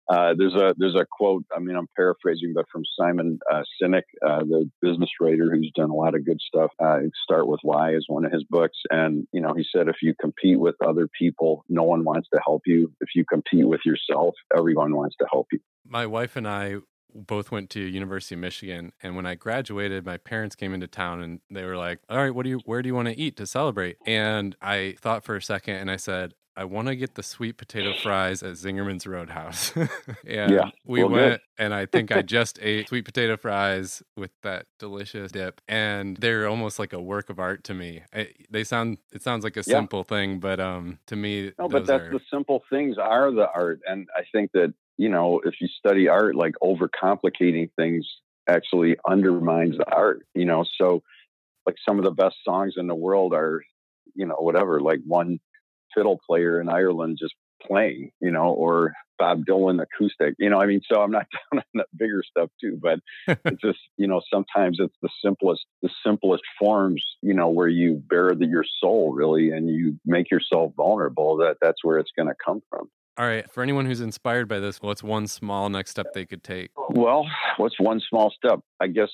[0.09, 1.45] uh, there's a there's a quote.
[1.55, 5.91] I mean, I'm paraphrasing, but from Simon uh, Sinek, uh, the business writer who's done
[5.91, 6.71] a lot of good stuff.
[6.79, 9.97] Uh, Start with Why is one of his books, and you know, he said if
[10.03, 12.93] you compete with other people, no one wants to help you.
[13.01, 15.61] If you compete with yourself, everyone wants to help you.
[15.89, 16.77] My wife and I
[17.17, 21.23] both went to University of Michigan, and when I graduated, my parents came into town
[21.23, 22.61] and they were like, "All right, what do you?
[22.65, 25.91] Where do you want to eat to celebrate?" And I thought for a second, and
[25.91, 29.73] I said, I want to get the sweet potato fries at Zingerman's Roadhouse.
[30.27, 31.41] and yeah, we well, went, good.
[31.59, 36.49] and I think I just ate sweet potato fries with that delicious dip, and they're
[36.49, 38.03] almost like a work of art to me.
[38.13, 39.75] I, they sound, it sounds like a yeah.
[39.75, 42.13] simple thing, but um, to me, no, but that's are...
[42.13, 46.09] the simple things are the art, and I think that you know, if you study
[46.09, 48.07] art, like overcomplicating things
[48.49, 50.27] actually undermines the art.
[50.35, 51.03] You know, so
[51.67, 53.63] like some of the best songs in the world are,
[54.15, 55.39] you know, whatever, like one
[55.95, 60.61] fiddle player in Ireland just playing, you know, or Bob Dylan acoustic, you know.
[60.61, 63.01] I mean, so I'm not down on the bigger stuff too, but
[63.45, 68.03] it's just, you know, sometimes it's the simplest, the simplest forms, you know, where you
[68.09, 71.39] bare the, your soul really, and you make yourself vulnerable.
[71.39, 72.91] That that's where it's going to come from.
[73.19, 73.51] All right.
[73.51, 76.71] For anyone who's inspired by this, what's one small next step they could take?
[76.91, 78.61] Well, what's one small step?
[78.81, 79.11] I guess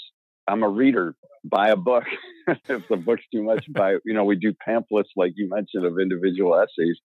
[0.49, 1.15] I'm a reader.
[1.45, 2.05] Buy a book.
[2.69, 3.97] if the book's too much, buy.
[4.05, 6.99] You know, we do pamphlets like you mentioned of individual essays,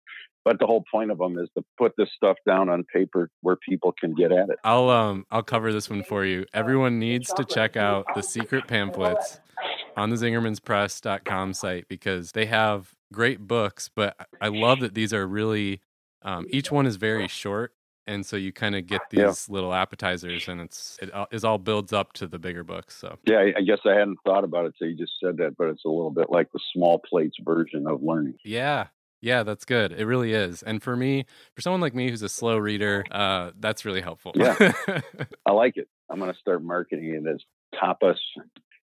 [0.44, 3.56] but the whole point of them is to put this stuff down on paper where
[3.56, 4.58] people can get at it.
[4.64, 6.46] I'll um I'll cover this one for you.
[6.54, 9.40] Everyone needs to check out the secret pamphlets
[9.96, 15.26] on the zingermanspress.com site because they have great books, but I love that these are
[15.26, 15.80] really
[16.26, 17.72] um, each one is very short
[18.06, 19.32] and so you kind of get these yeah.
[19.48, 23.18] little appetizers and it's it is all builds up to the bigger books so.
[23.26, 25.84] Yeah i guess i hadn't thought about it so you just said that but it's
[25.84, 28.34] a little bit like the small plates version of learning.
[28.44, 28.88] Yeah.
[29.22, 29.92] Yeah that's good.
[29.92, 30.62] It really is.
[30.62, 31.24] And for me
[31.54, 34.32] for someone like me who's a slow reader uh, that's really helpful.
[34.34, 34.72] Yeah.
[35.46, 35.88] I like it.
[36.10, 37.40] I'm going to start marketing it as
[37.74, 38.18] tapas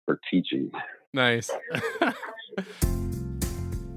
[0.07, 0.70] for teaching.
[1.12, 1.51] Nice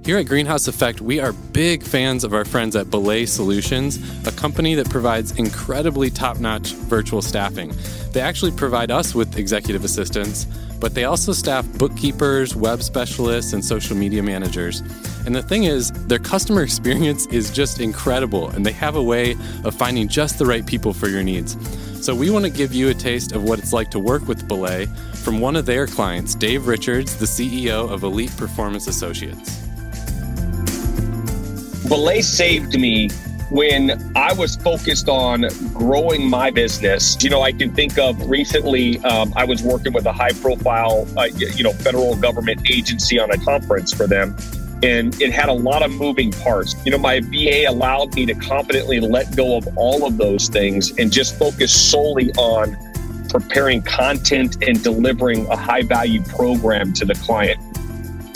[0.07, 4.31] Here at Greenhouse Effect, we are big fans of our friends at Belay Solutions, a
[4.31, 7.73] company that provides incredibly top notch virtual staffing.
[8.13, 10.45] They actually provide us with executive assistants,
[10.79, 14.79] but they also staff bookkeepers, web specialists, and social media managers.
[15.25, 19.35] And the thing is, their customer experience is just incredible, and they have a way
[19.65, 21.57] of finding just the right people for your needs.
[22.01, 24.47] So, we want to give you a taste of what it's like to work with
[24.47, 24.85] Belay
[25.15, 29.66] from one of their clients, Dave Richards, the CEO of Elite Performance Associates.
[31.87, 33.09] Belay saved me
[33.49, 37.21] when I was focused on growing my business.
[37.23, 41.07] You know, I can think of recently, um, I was working with a high profile,
[41.17, 44.35] uh, you know, federal government agency on a conference for them.
[44.83, 46.75] And it had a lot of moving parts.
[46.85, 50.91] You know, my VA allowed me to confidently let go of all of those things
[50.97, 52.77] and just focus solely on
[53.29, 57.59] preparing content and delivering a high value program to the client.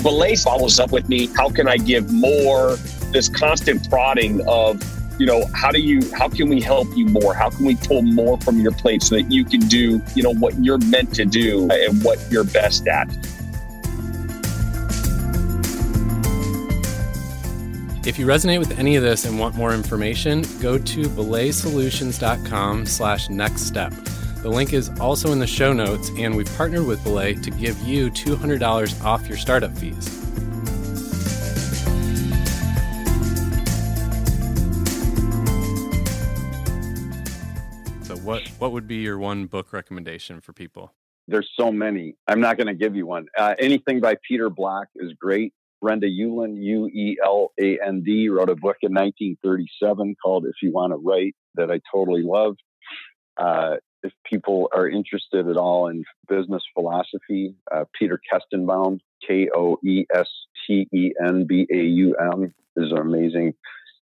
[0.02, 1.28] Belay follows up with me.
[1.36, 2.78] How can I give more?
[3.12, 4.82] This constant prodding of
[5.20, 7.34] you know how do you how can we help you more?
[7.34, 10.34] How can we pull more from your plate so that you can do you know
[10.34, 13.08] what you're meant to do and what you're best at?
[18.04, 23.30] If you resonate with any of this and want more information go to belaysolutions.com slash
[23.30, 23.94] next step.
[24.42, 27.80] The link is also in the show notes and we've partnered with belay to give
[27.84, 30.21] you $200 off your startup fees
[38.62, 40.94] what would be your one book recommendation for people?
[41.28, 42.14] There's so many.
[42.28, 43.26] I'm not going to give you one.
[43.36, 45.52] Uh, anything by Peter Block is great.
[45.82, 50.54] Brenda Ueland, U E L A N D, wrote a book in 1937 called If
[50.62, 52.56] You Want to Write that I totally love.
[53.36, 59.78] Uh, if people are interested at all in business philosophy, uh, Peter Koestenbaum, K O
[59.84, 60.28] E S
[60.68, 63.56] T E N B A U M, is an amazing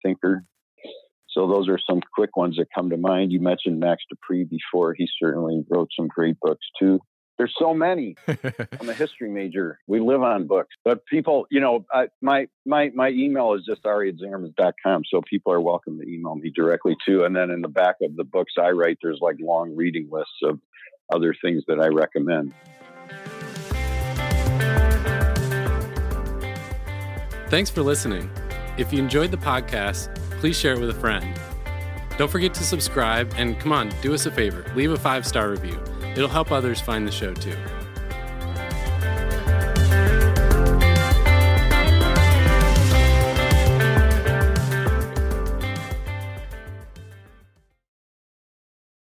[0.04, 0.44] thinker.
[1.32, 3.32] So those are some quick ones that come to mind.
[3.32, 4.94] You mentioned Max De Pree before.
[4.94, 7.00] He certainly wrote some great books too.
[7.38, 8.16] There's so many.
[8.28, 9.80] I'm a history major.
[9.88, 10.76] We live on books.
[10.84, 14.76] But people, you know, I, my my my email is just ari at
[15.10, 17.24] so people are welcome to email me directly too.
[17.24, 20.38] And then in the back of the books I write, there's like long reading lists
[20.44, 20.60] of
[21.12, 22.54] other things that I recommend.
[27.50, 28.30] Thanks for listening.
[28.78, 31.40] If you enjoyed the podcast, please share it with a friend.
[32.18, 35.52] Don't forget to subscribe and come on, do us a favor leave a five star
[35.52, 35.80] review.
[36.16, 37.56] It'll help others find the show too.